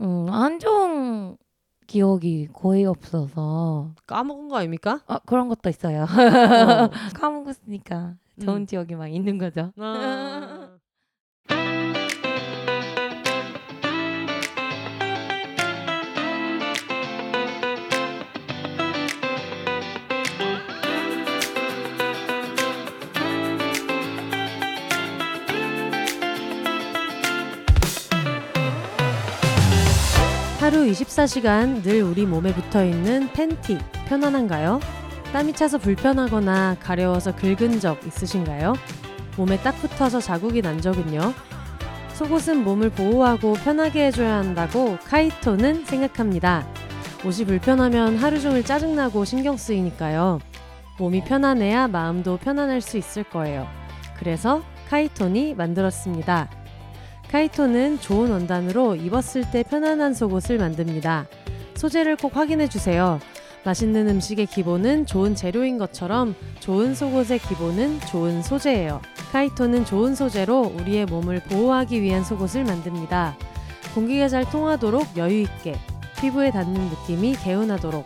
[0.00, 1.36] 음, 안 좋은
[1.86, 5.00] 기억이 거의 없어서 까먹은 거 아닙니까?
[5.06, 6.04] 아, 그런 것도 있어요.
[6.04, 6.06] 어.
[7.20, 8.66] 까먹었으니까 좋은 음.
[8.66, 9.72] 기억이 막 있는 거죠.
[9.76, 10.71] 아.
[30.62, 34.78] 하루 24시간 늘 우리 몸에 붙어 있는 팬티 편안한가요?
[35.32, 38.74] 땀이 차서 불편하거나 가려워서 긁은 적 있으신가요?
[39.36, 41.34] 몸에 딱 붙어서 자국이 난 적은요?
[42.14, 46.64] 속옷은 몸을 보호하고 편하게 해줘야 한다고 카이토는 생각합니다.
[47.24, 50.38] 옷이 불편하면 하루 종일 짜증나고 신경 쓰이니까요.
[50.96, 53.66] 몸이 편안해야 마음도 편안할 수 있을 거예요.
[54.16, 56.61] 그래서 카이톤이 만들었습니다.
[57.32, 61.26] 카이토는 좋은 원단으로 입었을 때 편안한 속옷을 만듭니다.
[61.76, 63.20] 소재를 꼭 확인해 주세요.
[63.64, 69.00] 맛있는 음식의 기본은 좋은 재료인 것처럼 좋은 속옷의 기본은 좋은 소재예요.
[69.32, 73.34] 카이토는 좋은 소재로 우리의 몸을 보호하기 위한 속옷을 만듭니다.
[73.94, 75.78] 공기가 잘 통하도록 여유 있게
[76.20, 78.04] 피부에 닿는 느낌이 개운하도록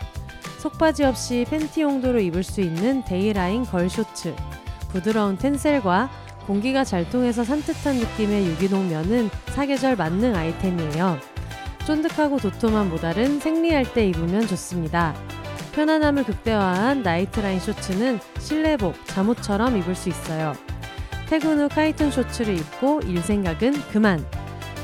[0.61, 4.37] 속바지 없이 팬티 용도로 입을 수 있는 데이라인 걸 쇼츠
[4.91, 11.19] 부드러운 텐셀과 공기가 잘 통해서 산뜻한 느낌의 유기농 면은 사계절 만능 아이템이에요.
[11.87, 15.15] 쫀득하고 도톰한 모달은 생리할 때 입으면 좋습니다.
[15.73, 20.55] 편안함을 극대화한 나이트라인 쇼츠는 실내복, 잠옷처럼 입을 수 있어요.
[21.29, 24.25] 퇴근 후 카이튼 쇼츠를 입고 일 생각은 그만.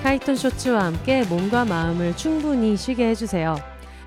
[0.02, 3.56] 카이톤 쇼츠와 함께 몸과 마음을 충분히 쉬게 해주세요.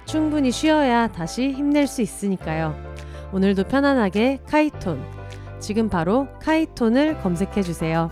[0.05, 2.75] 충분히 쉬어야 다시 힘낼 수 있으니까요.
[3.31, 5.14] 오늘도 편안하게 카이톤.
[5.65, 8.11] 지금 바로 카이톤을 검색해 주세요.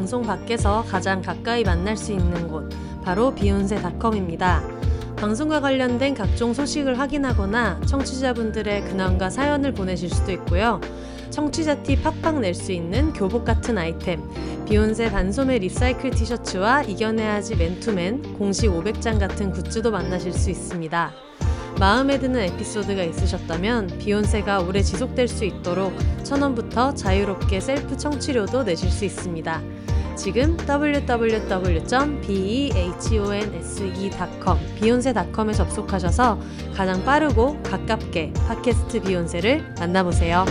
[0.00, 2.72] 방송 밖에서 가장 가까이 만날 수 있는 곳
[3.04, 4.62] 바로 비욘세닷컴입니다.
[5.16, 10.80] 방송과 관련된 각종 소식을 확인하거나 청취자분들의 근황과 사연을 보내실 수도 있고요.
[11.28, 14.22] 청취자 티 팍팍 낼 수 있는 교복 같은 아이템,
[14.66, 21.12] 비욘세 반소매 리사이클 티셔츠와 이겨내야지 맨투맨 공식 500장 같은 굿즈도 만나실 수 있습니다.
[21.80, 29.06] 마음에 드는 에피소드가 있으셨다면 비욘세가 오래 지속될 수 있도록 천원부터 자유롭게 셀프 청취료도 내실 수
[29.06, 29.62] 있습니다.
[30.14, 31.38] 지금 www.behonse.com
[34.78, 36.38] 비욘세닷컴에 접속하셔서
[36.74, 40.44] 가장 빠르고 가깝게 팟캐스트 비욘세를 만나보세요.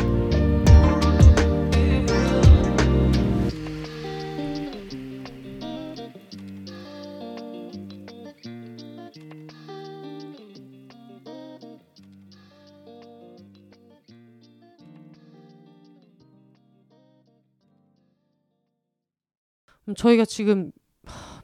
[19.96, 20.72] 저희가 지금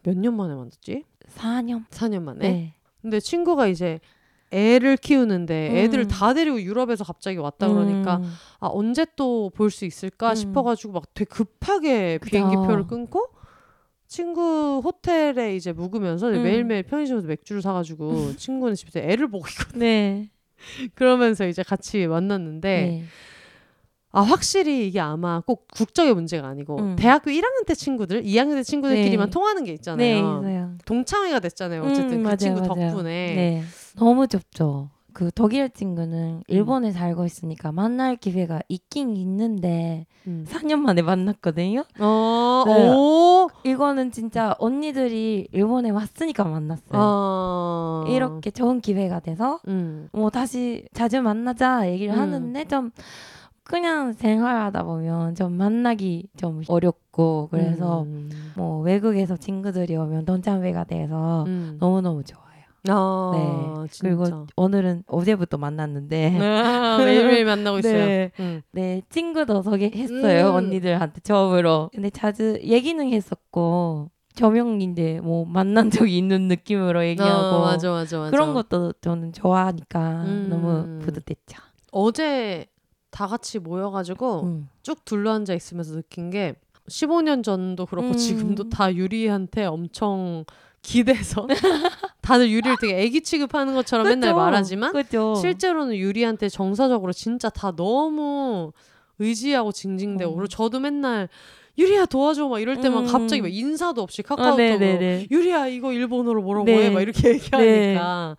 [0.04, 1.04] 몇 년 만에 만났지?
[1.36, 1.88] 4년.
[1.90, 2.40] 4년 만에.
[2.40, 2.74] 네.
[3.02, 4.00] 근데 친구가 이제
[4.52, 5.76] 애를 키우는데 음.
[5.76, 8.32] 애들을 다 데리고 유럽에서 갑자기 왔다 그러니까 음.
[8.60, 10.36] 아 언제 또 볼 수 있을까 음.
[10.36, 12.32] 싶어가지고 막 되게 급하게 그죠.
[12.32, 13.28] 비행기 표를 끊고
[14.08, 16.44] 친구 호텔에 이제 묵으면서 음.
[16.44, 19.80] 매일매일 편의점에서 맥주를 사가지고 친구는 집에서 애를 보고 있거든.
[19.80, 20.30] 네.
[20.96, 23.04] 그러면서 이제 같이 만났는데 네.
[24.16, 26.96] 아 확실히 이게 아마 꼭 국적의 문제가 아니고 음.
[26.98, 29.32] 대학교 1학년 때 친구들, 2학년 때 친구들끼리만 네.
[29.32, 30.18] 통하는 게 네, 있잖아요.
[30.42, 30.72] 있어요.
[30.86, 31.84] 동창회가 됐잖아요.
[31.84, 32.92] 어쨌든 음, 그 맞아요, 친구 맞아요.
[32.92, 33.12] 덕분에.
[33.36, 33.64] 네.
[33.98, 34.90] 너무 좁죠.
[35.12, 36.42] 그 독일 친구는 음.
[36.48, 40.46] 일본에 살고 있으니까 만날 기회가 있긴 있는데 음.
[40.50, 41.84] 4년 만에 만났거든요.
[42.00, 42.90] 어, 네.
[42.90, 46.92] 오, 이거는 진짜 언니들이 일본에 왔으니까 만났어요.
[46.94, 52.20] 어, 이렇게 좋은 기회가 돼서 음, 뭐 다시 자주 만나자 얘기를 음.
[52.20, 52.92] 하는데 좀
[53.66, 61.44] 그냥 생활하다 보면 좀 만나기 좀 어렵고 그래서 음, 뭐 외국에서 친구들이 오면 동창회가 돼서
[61.48, 61.78] 음.
[61.80, 62.46] 너무너무 좋아요.
[62.88, 63.88] 아, 네.
[63.92, 64.08] 진짜.
[64.08, 68.06] 그리고 오늘은 어제부터 만났는데 아, 매일매일 만나고 있어요.
[68.06, 68.32] 네.
[68.40, 68.62] 음.
[68.72, 70.56] 네 친구도 소개했어요 음.
[70.56, 77.90] 언니들한테 처음으로 근데 자주 얘기는 했었고 저명인데 뭐 만난 적이 있는 느낌으로 얘기하고 어, 맞아,
[77.90, 78.30] 맞아, 맞아.
[78.30, 80.48] 그런 것도 저는 좋아하니까 음.
[80.52, 81.58] 너무 뿌듯했죠.
[81.92, 82.68] 어제
[83.16, 84.70] 다 같이 모여가지고 음.
[84.84, 86.56] 쭉 둘러앉아 있으면서 느낀 게
[86.90, 88.18] 15년 전도 그렇고 음.
[88.18, 90.44] 지금도 다 유리한테 엄청
[90.82, 91.48] 기대서
[92.22, 94.34] 다들 유리를 되게 애기 취급하는 것처럼 맨날?
[94.34, 95.34] 말하지만 그죠.
[95.36, 98.74] 실제로는 유리한테 정서적으로 진짜 다 너무
[99.18, 100.36] 의지하고 징징대고 어.
[100.36, 101.30] 그리고 저도 맨날
[101.78, 103.08] 유리야 도와줘 막 이럴 때만 음.
[103.08, 105.28] 갑자기 막 인사도 없이 아, 카카오톡으로 네네네.
[105.32, 106.88] 유리야 이거 일본어로 뭐라고 네.
[106.88, 108.36] 해막 이렇게 얘기하니까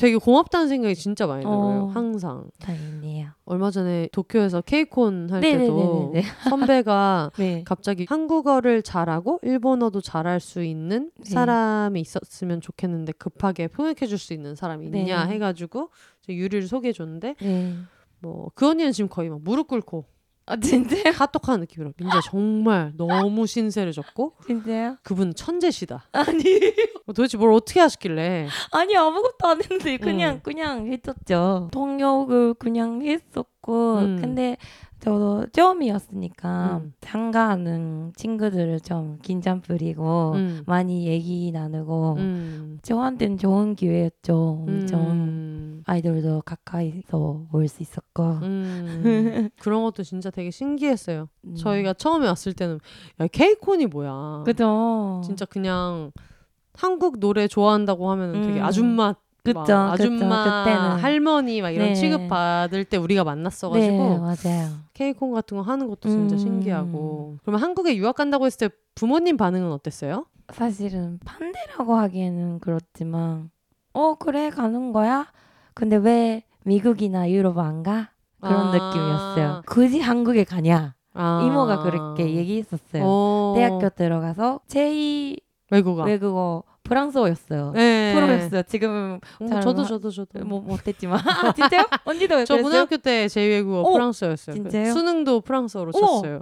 [0.00, 1.90] 되게 고맙다는 생각이 진짜 많이 들어요 어.
[1.92, 3.32] 항상 다행이네요.
[3.44, 6.22] 얼마 전에 도쿄에서 케이콘 할 때도 네네네네.
[6.48, 7.62] 선배가 네.
[7.66, 11.28] 갑자기 한국어를 잘하고 일본어도 잘할 수 있는 네.
[11.30, 15.34] 사람이 있었으면 좋겠는데 급하게 통역해 줄 수 있는 사람이 있냐 네.
[15.34, 15.90] 해가지고
[16.22, 17.76] 저 유리를 소개해 줬는데 네.
[18.20, 20.04] 뭐그 언니는 지금 거의 막 무릎 꿇고
[20.50, 21.12] 아 진짜요?
[21.14, 24.96] 카톡하는 느낌으로 민재 정말 너무 신세를 졌고 진짜요?
[25.04, 26.08] 그분 천재시다.
[26.12, 26.42] 아니
[27.06, 30.40] 뭐 도대체 뭘 어떻게 하시길래 아니 아무것도 안 했는데 그냥 음.
[30.42, 31.68] 그냥 했었죠.
[31.72, 34.18] 통역을 그냥 했었고 음.
[34.20, 34.56] 근데
[35.00, 36.92] 저도 처음이었으니까 음.
[37.00, 40.62] 참가하는 친구들을 좀 긴장 풀리고 음.
[40.66, 42.78] 많이 얘기 나누고 음.
[42.82, 44.64] 저한테는 좋은 기회였죠.
[44.68, 45.82] 엄청 음.
[45.86, 49.48] 아이돌도 가까이서 볼 수 있었고 음.
[49.60, 51.28] 그런 것도 진짜 되게 신기했어요.
[51.44, 51.54] 음.
[51.54, 52.78] 저희가 처음에 왔을 때는
[53.20, 54.42] 야 케이콘이 뭐야?
[54.44, 55.22] 그죠.
[55.24, 56.10] 진짜 그냥
[56.74, 58.64] 한국 노래 좋아한다고 하면 은 되게 음.
[58.64, 59.74] 아줌마 그쵸, 막 그쵸.
[59.76, 60.90] 아줌마 그때는.
[61.02, 61.94] 할머니 막 이런 네.
[61.94, 64.68] 취급 받을 때 우리가 네 만났어가지고 맞아요.
[64.94, 66.38] 케이콘 같은 거 하는 것도 진짜 음.
[66.38, 70.26] 신기하고 그러면 한국에 유학 간다고 했을 때 부모님 반응은 어땠어요?
[70.52, 73.50] 사실은 반대라고 하기에는 그렇지만
[73.92, 75.26] 어 그래 가는 거야?
[75.74, 78.10] 근데 왜 미국이나 유럽 안 가?
[78.40, 78.72] 그런 아.
[78.72, 79.62] 느낌이었어요.
[79.66, 80.94] 굳이 한국에 가냐?
[81.14, 81.42] 아.
[81.44, 83.02] 이모가 그렇게 얘기했었어요.
[83.04, 83.54] 어.
[83.56, 85.38] 대학교 들어가서 제2
[85.70, 87.72] 외국어 외국어 프랑스어였어요.
[87.72, 88.12] 네.
[88.14, 88.62] 프로였어요.
[88.64, 91.18] 지금 어, 잘 저도 마- 저도 저도 뭐 못했지만
[91.56, 91.84] 진짜요?
[92.04, 92.62] 언니도 저 그랬어요?
[92.62, 94.54] 고등학교 때 제2외국어 어, 프랑스어였어요.
[94.56, 94.92] 진짜요?
[94.92, 96.06] 수능도 프랑스어로 어머.
[96.06, 96.40] 쳤어요.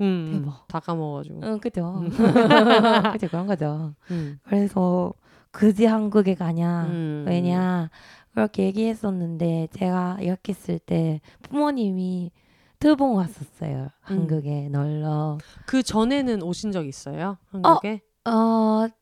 [0.00, 0.66] 음, 대박.
[0.68, 1.40] 다 까먹어가지고.
[1.42, 2.02] 응 그죠.
[2.02, 2.10] 음.
[3.12, 3.94] 그죠 그런 거죠.
[4.10, 4.38] 음.
[4.44, 5.12] 그래서
[5.52, 6.84] 굳이 한국에 가냐?
[6.90, 7.24] 음.
[7.26, 7.90] 왜냐
[8.34, 12.30] 그렇게 얘기했었는데 제가 유학했을 때 부모님이
[12.78, 17.36] 두번 왔었어요 한국에 놀러 그 전에는 오신 적 있어요?
[17.50, 18.00] 한국에?
[18.02, 18.11] 어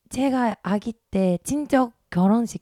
[0.09, 2.61] 제가 아기 때 친척 결혼식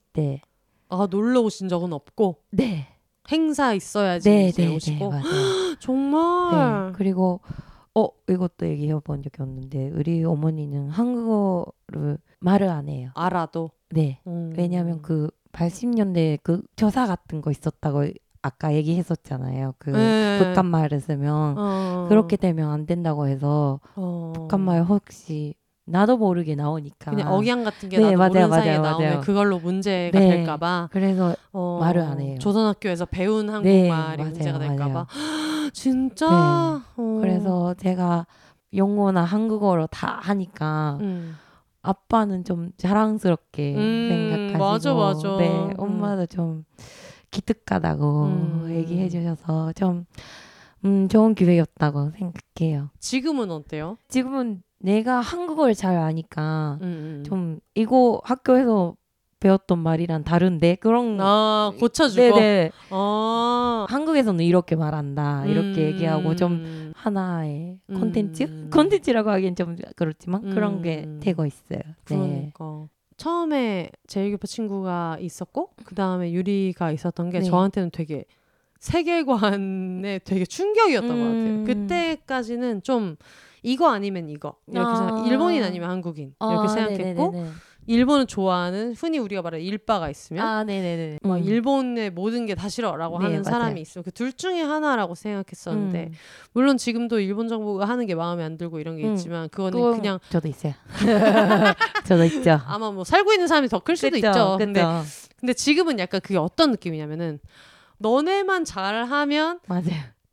[0.90, 2.88] 아 놀러 오신 적은 없고 때네
[3.32, 5.24] 행사 있어야지 네, 이제 네, 네, 오시고 맞아요.
[5.80, 6.92] 정말 네.
[6.96, 7.42] 그리고
[7.94, 13.12] 어 이것도 얘기해 본 적이 없는데 우리 어머니는 한국어를 말을 안 해요.
[13.14, 14.20] 알아도 네.
[14.26, 14.54] 음.
[14.58, 18.06] 왜냐하면 그 80년대 그 교사 같은 거 있었다고
[18.42, 19.76] 아까 얘기했었잖아요.
[19.78, 20.40] 그 네.
[20.40, 22.06] 북한 말을 쓰면 어.
[22.10, 24.34] 그렇게 되면 안 된다고 해서 어.
[24.36, 25.56] 북한 말 혹시
[25.90, 29.22] 나도 모르게 나오니까 그냥 억양 같은 게 네, 나도 맞아요, 모르는 사이에 맞아요, 나오면 맞아요.
[29.22, 30.28] 그걸로 문제가 네.
[30.30, 32.38] 될까봐 그래서 어, 말을 안 해요.
[32.40, 34.78] 조선학교에서 배운 네, 한국말이 맞아요, 문제가 맞아요.
[34.78, 35.08] 될까봐
[35.74, 37.02] 진짜 네.
[37.02, 37.18] 어.
[37.22, 38.26] 그래서 제가
[38.74, 41.38] 영어나 한국어로 다 하니까 음.
[41.82, 45.38] 아빠는 좀 자랑스럽게 음, 생각하시고 맞아, 맞아.
[45.38, 45.74] 네, 음.
[45.78, 46.66] 엄마도 좀
[47.32, 48.68] 기특하다고 음.
[48.70, 50.06] 얘기해 주셔서 좀
[50.86, 52.90] 음, 좋은 기회였다고 생각해요.
[53.00, 53.98] 지금은 어때요?
[54.08, 57.24] 지금은 내가 한국어를 잘 아니까 음, 음.
[57.26, 58.96] 좀 이거 학교에서
[59.40, 65.94] 배웠던 말이랑 다른데 그런 아 고쳐주고 네네 아 한국에서는 이렇게 말한다 이렇게 음.
[65.94, 68.00] 얘기하고 좀 하나의 음.
[68.00, 71.20] 콘텐츠 콘텐츠라고 하기엔 좀 그렇지만 그런 게 음.
[71.22, 71.80] 되고 있어요.
[72.10, 72.52] 네.
[72.54, 77.46] 그러니까 처음에 제일교포 친구가 있었고 그 다음에 유리가 있었던 게 네.
[77.46, 78.26] 저한테는 되게
[78.80, 81.32] 세계관에 되게 충격이었던 것 같아요.
[81.32, 81.66] 음.
[81.66, 83.18] 그때까지는 좀
[83.64, 84.96] 이거 아니면 이거 이렇게 아.
[84.96, 87.52] 생각, 일본인 아니면 한국인 이렇게 아, 생각했고 네네네네.
[87.88, 91.20] 일본은 좋아하는 흔히 우리가 말하는 일바가 있으면 아 네네네.
[91.24, 91.44] 막 음.
[91.44, 93.52] 일본의 모든 게 다 싫어라고 네, 하는 맞아요.
[93.60, 96.14] 사람이 있으면 그 둘 중에 하나라고 생각했었는데 음.
[96.54, 99.14] 물론 지금도 일본 정부가 하는 게 마음에 안 들고 이런 게 음.
[99.16, 100.74] 있지만 그거는 그냥 저도 있어요.
[102.06, 102.60] 저도 있죠.
[102.68, 104.56] 아마 뭐 살고 있는 사람이 더 클 수도 그쵸, 있죠.
[104.60, 105.04] 근데 그쵸.
[105.38, 107.40] 근데 지금은 약간 그게 어떤 느낌이냐면은
[107.98, 109.84] 너네만 잘하면 맞아요.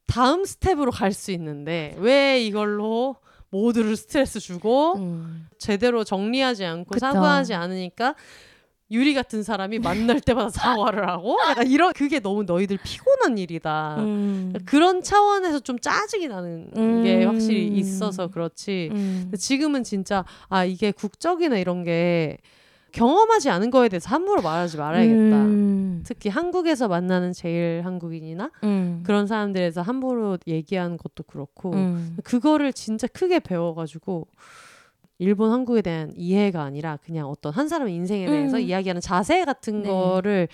[0.07, 3.17] 다음 스텝으로 갈 수 있는데 왜 이걸로
[3.51, 5.49] 모두를 스트레스 주고 음.
[5.59, 6.99] 제대로 정리하지 않고 그쵸.
[7.01, 8.15] 사과하지 않으니까
[8.91, 10.49] 유리 같은 사람이 만날 때마다
[10.87, 13.97] 사과를 하고 약간 이런 그게 너무 너희들 피곤한 일이다.
[13.99, 14.53] 음.
[14.65, 17.29] 그런 차원에서 좀 짜증이 나는 게 음.
[17.29, 18.91] 확실히 있어서 그렇지.
[18.93, 19.33] 음.
[19.37, 22.39] 지금은 진짜 아 이게 국적이나 이런 게
[22.97, 25.37] 경험하지 않은 거에 대해서 함부로 말하지 말아야겠다.
[25.37, 26.03] 음.
[26.07, 29.03] 특히 한국에서 만나는 제일 한국인이나 음.
[29.05, 32.17] 그런 사람들에서 함부로 얘기하는 것도 그렇고 음.
[32.25, 34.29] 그거를 진짜 크게 배워가지고
[35.19, 38.63] 일본 한국에 대한 이해가 아니라 그냥 어떤 한 사람의 인생에 대해서 음.
[38.63, 39.91] 이야기하는 자세 같은 네.
[39.91, 40.49] 거를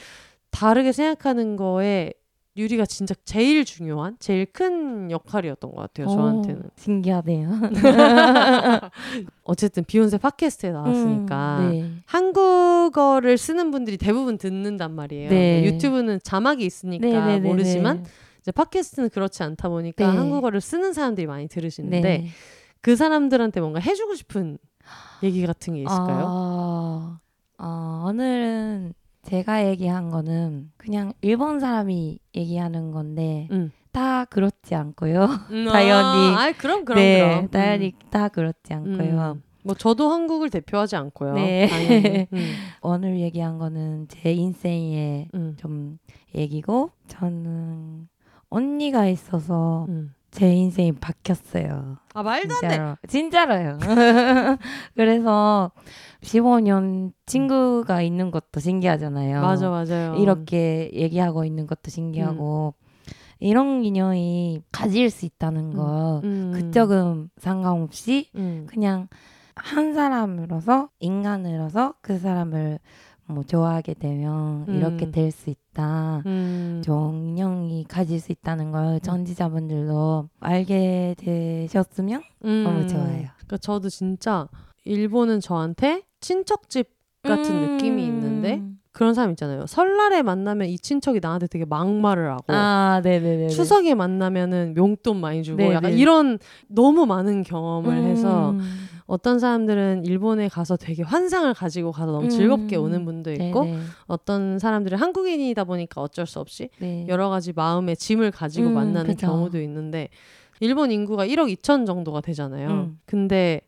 [0.50, 2.12] 다르게 생각하는 거에
[2.56, 7.50] 유리가 진짜 제일 중요한 제일 큰 역할이었던 것 같아요 저한테는 오, 신기하네요.
[9.44, 11.92] 어쨌든 비욘세 팟캐스트에 나왔으니까 음, 네.
[12.04, 15.30] 한국어를 쓰는 분들이 대부분 듣는단 말이에요.
[15.30, 15.64] 네.
[15.64, 17.48] 유튜브는 자막이 있으니까 네네네네.
[17.48, 18.04] 모르지만
[18.40, 20.16] 이제 팟캐스트는 그렇지 않다 보니까 네.
[20.18, 22.28] 한국어를 쓰는 사람들이 많이 들으시는데 네.
[22.82, 24.58] 그 사람들한테 뭔가 해주고 싶은
[25.22, 26.24] 얘기 같은 게 있을까요?
[26.26, 27.18] 어,
[27.58, 28.92] 어, 오늘은
[29.32, 33.72] 제가 얘기한 거는 그냥 일본 사람이 얘기하는 건데 음.
[33.90, 35.24] 다 그렇지 않고요.
[35.50, 36.36] 음, 당연히.
[36.36, 37.48] 아, 그럼 그럼 네, 그럼.
[37.48, 38.76] 당연히 다 그렇지 음.
[38.76, 39.32] 않고요.
[39.36, 39.42] 음.
[39.62, 41.32] 뭐 저도 한국을 대표하지 않고요.
[41.32, 42.28] 네.
[42.30, 42.52] 음.
[42.82, 45.54] 오늘 얘기한 거는 제 인생의 음.
[45.56, 45.96] 좀
[46.34, 48.08] 얘기고 저는
[48.50, 50.12] 언니가 있어서 음.
[50.32, 51.98] 제 인생이 바뀌었어요.
[52.14, 52.68] 아 말도 안 돼.
[52.68, 52.96] 진짜로.
[53.06, 53.78] 진짜로요.
[54.96, 55.70] 그래서
[56.22, 59.42] 15년 친구가 있는 것도 신기하잖아요.
[59.42, 60.14] 맞아 맞아요.
[60.16, 62.74] 이렇게 얘기하고 있는 것도 신기하고
[63.40, 66.52] 이런 인연이 가질 수 있다는 거 음.
[66.54, 68.66] 그쪽은 상관없이 음.
[68.70, 69.08] 그냥
[69.54, 72.78] 한 사람으로서 인간으로서 그 사람을
[73.32, 74.74] 뭐 좋아하게 되면 음.
[74.76, 76.22] 이렇게 될 수 있다.
[76.26, 76.82] 음.
[76.86, 82.64] 인연이 가질 수 있다는 걸 전지자분들도 알게 되셨으면 음.
[82.64, 83.28] 너무 좋아요.
[83.36, 84.48] 그러니까 저도 진짜
[84.84, 86.90] 일본은 저한테 친척집
[87.22, 87.76] 같은 음.
[87.76, 88.62] 느낌이 있는데
[88.92, 89.66] 그런 사람 있잖아요.
[89.66, 93.48] 설날에 만나면 이 친척이 나한테 되게 막말을 하고 아, 네네네.
[93.48, 95.74] 추석에 만나면은 용돈 많이 주고 네네.
[95.74, 96.38] 약간 이런
[96.68, 98.04] 너무 많은 경험을 음.
[98.04, 98.54] 해서
[99.06, 102.28] 어떤 사람들은 일본에 가서 되게 환상을 가지고 가서 너무 음.
[102.28, 103.78] 즐겁게 오는 분도 있고 네네.
[104.06, 107.06] 어떤 사람들은 한국인이다 보니까 어쩔 수 없이 네.
[107.08, 109.26] 여러 가지 마음의 짐을 가지고 음, 만나는 그죠.
[109.26, 110.10] 경우도 있는데
[110.60, 112.68] 일본 인구가 1억 2천 정도가 되잖아요.
[112.68, 112.98] 음.
[113.06, 113.62] 근데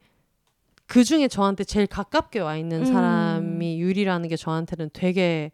[0.87, 2.85] 그 중에 저한테 제일 가깝게 와 있는 음.
[2.85, 5.51] 사람이 유리라는 게 저한테는 되게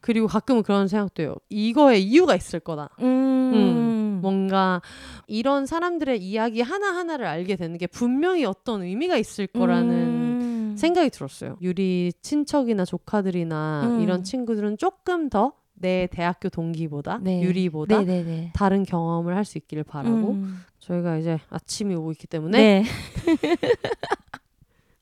[0.00, 1.34] 그리고 가끔은 그런 생각도 해요.
[1.48, 2.90] 이거에 이유가 있을 거다.
[3.00, 4.18] 음.
[4.22, 4.80] 뭔가
[5.26, 10.74] 이런 사람들의 이야기 하나하나를 알게 되는 게 분명히 어떤 의미가 있을 거라는 음.
[10.78, 11.56] 생각이 들었어요.
[11.62, 14.00] 유리 친척이나 조카들이나 음.
[14.02, 17.42] 이런 친구들은 조금 더내 대학교 동기보다 네.
[17.42, 18.52] 유리보다 네네네.
[18.54, 20.58] 다른 경험을 할 수 있기를 바라고 음.
[20.80, 22.84] 저희가 이제 아침이 오고 있기 때문에 네.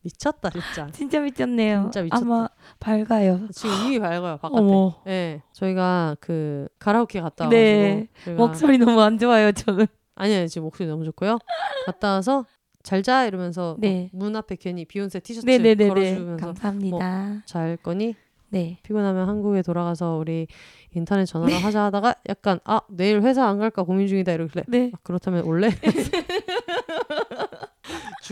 [0.02, 0.88] 미쳤다 진짜.
[0.92, 1.82] 진짜 미쳤네요.
[1.84, 2.24] 진짜 미쳤다.
[2.24, 2.48] 아마
[2.80, 3.48] 밝아요.
[3.52, 4.54] 지금 이미 밝아요 바깥에.
[4.58, 4.94] 어머.
[5.04, 8.08] 네, 저희가 그 가라오케 갔다 와가지고 네.
[8.24, 9.86] 저희가 목소리 너무 안 좋아요, 저는.
[10.14, 11.38] 아니에요 지금 목소리 너무 좋고요.
[11.86, 12.44] 갔다 와서
[12.82, 14.10] 잘자 이러면서 네.
[14.12, 15.88] 막문 앞에 괜히 비욘세 티셔츠 네네네네.
[15.88, 17.42] 걸어주면서 감사합니다.
[17.46, 18.14] 잘 거니
[18.50, 18.78] 네.
[18.82, 20.46] 피곤하면 한국에 돌아가서 우리
[20.94, 24.90] 인터넷 전화를 하자 하다가 약간 아 내일 회사 안 갈까 고민 중이다 이러길래 네.
[24.92, 25.70] 아, 그렇다면 올래?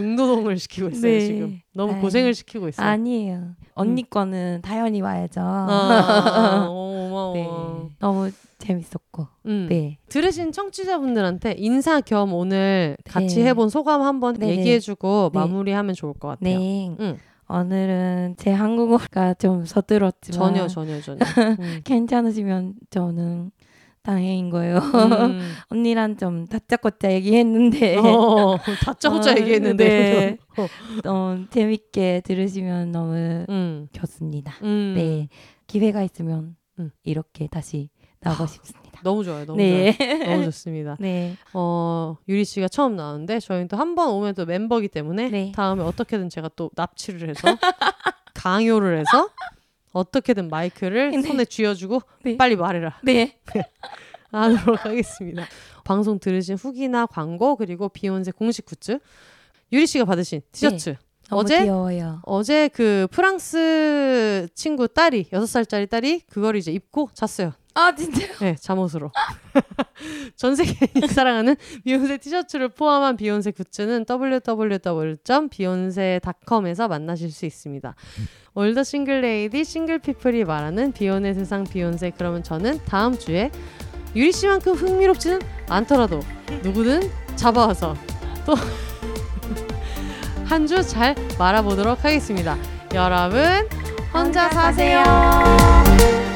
[0.00, 1.20] 중노동을 시키고 있어요 네.
[1.20, 2.00] 지금 너무 아이.
[2.00, 2.86] 고생을 시키고 있어요.
[2.86, 3.54] 아니에요.
[3.74, 5.40] 언니 거는 다현이 와야죠.
[5.42, 7.34] 아, 어, 고마워.
[7.34, 7.96] 네.
[7.98, 9.26] 너무 재밌었고.
[9.46, 9.66] 음.
[9.70, 9.98] 네.
[10.08, 13.48] 들으신 청취자분들한테 인사 겸 오늘 같이 네.
[13.48, 14.58] 해본 소감 한번 네네.
[14.58, 15.38] 얘기해주고 네.
[15.38, 16.58] 마무리하면 좋을 것 같아요.
[16.58, 16.96] 네.
[17.00, 17.18] 응.
[17.48, 21.18] 오늘은 제 한국어가 좀 서툴었지만 전혀 전혀 전혀.
[21.58, 21.80] 음.
[21.84, 23.50] 괜찮으시면 저는
[24.10, 24.78] 다행인 거예요.
[24.78, 25.40] 음.
[25.70, 30.36] 언니랑 좀 다짜고짜 얘기했는데 어, 다짜고짜 어, 얘기했는데.
[30.58, 30.66] 어.
[31.08, 33.14] 어, 재밌게 들으시면 너무
[33.48, 33.86] 음.
[33.92, 34.54] 좋습니다.
[34.62, 34.94] 음.
[34.96, 35.28] 네
[35.68, 36.90] 기회가 있으면 음.
[37.04, 37.88] 이렇게 다시
[38.20, 39.00] 나오고 싶습니다.
[39.04, 39.46] 너무 좋아요.
[39.46, 39.96] 너무 네.
[39.96, 40.18] 좋아요.
[40.26, 40.96] 너무 좋습니다.
[40.98, 41.36] 네.
[41.54, 45.52] 어, 유리 씨가 처음 나왔는데 저희는 또 한 번 오면 또 멤버이기 때문에 네.
[45.54, 47.40] 다음에 어떻게든 제가 또 납치를 해서
[48.34, 49.28] 강요를 해서
[49.92, 51.22] 어떻게든 마이크를 네.
[51.22, 52.36] 손에 쥐어주고 네.
[52.36, 53.38] 빨리 말해라 네.
[54.32, 55.44] 하도록 하겠습니다.
[55.84, 58.98] 방송 들으신 후기나 광고 그리고 비혼세 공식 굿즈
[59.72, 60.96] 유리 씨가 받으신 티셔츠
[61.28, 61.62] 너무 어제?
[61.62, 62.20] 귀여워요.
[62.24, 67.52] 어제 그 프랑스 친구 딸이 여섯 살짜리 딸이 그걸 이제 입고 잤어요.
[67.74, 68.26] 아 진짜요?
[68.40, 69.12] 네, 잠옷으로.
[70.36, 77.94] 전 세계인이 사랑하는 비혼세 티셔츠를 포함한 비혼세 굿즈는 www.behonce.com에서 만나실 수 있습니다.
[78.54, 83.50] All the single ladies single people이 말하는 비혼의 세상 비혼세 그러면 저는 다음 주에
[84.16, 86.18] 유리 씨만큼 흥미롭지는 않더라도
[86.62, 87.94] 누구든 잡아와서
[88.44, 88.54] 또
[90.46, 92.58] 한 주 잘 말아보도록 하겠습니다.
[92.92, 93.40] 여러분
[94.12, 96.29] 혼자 사세요.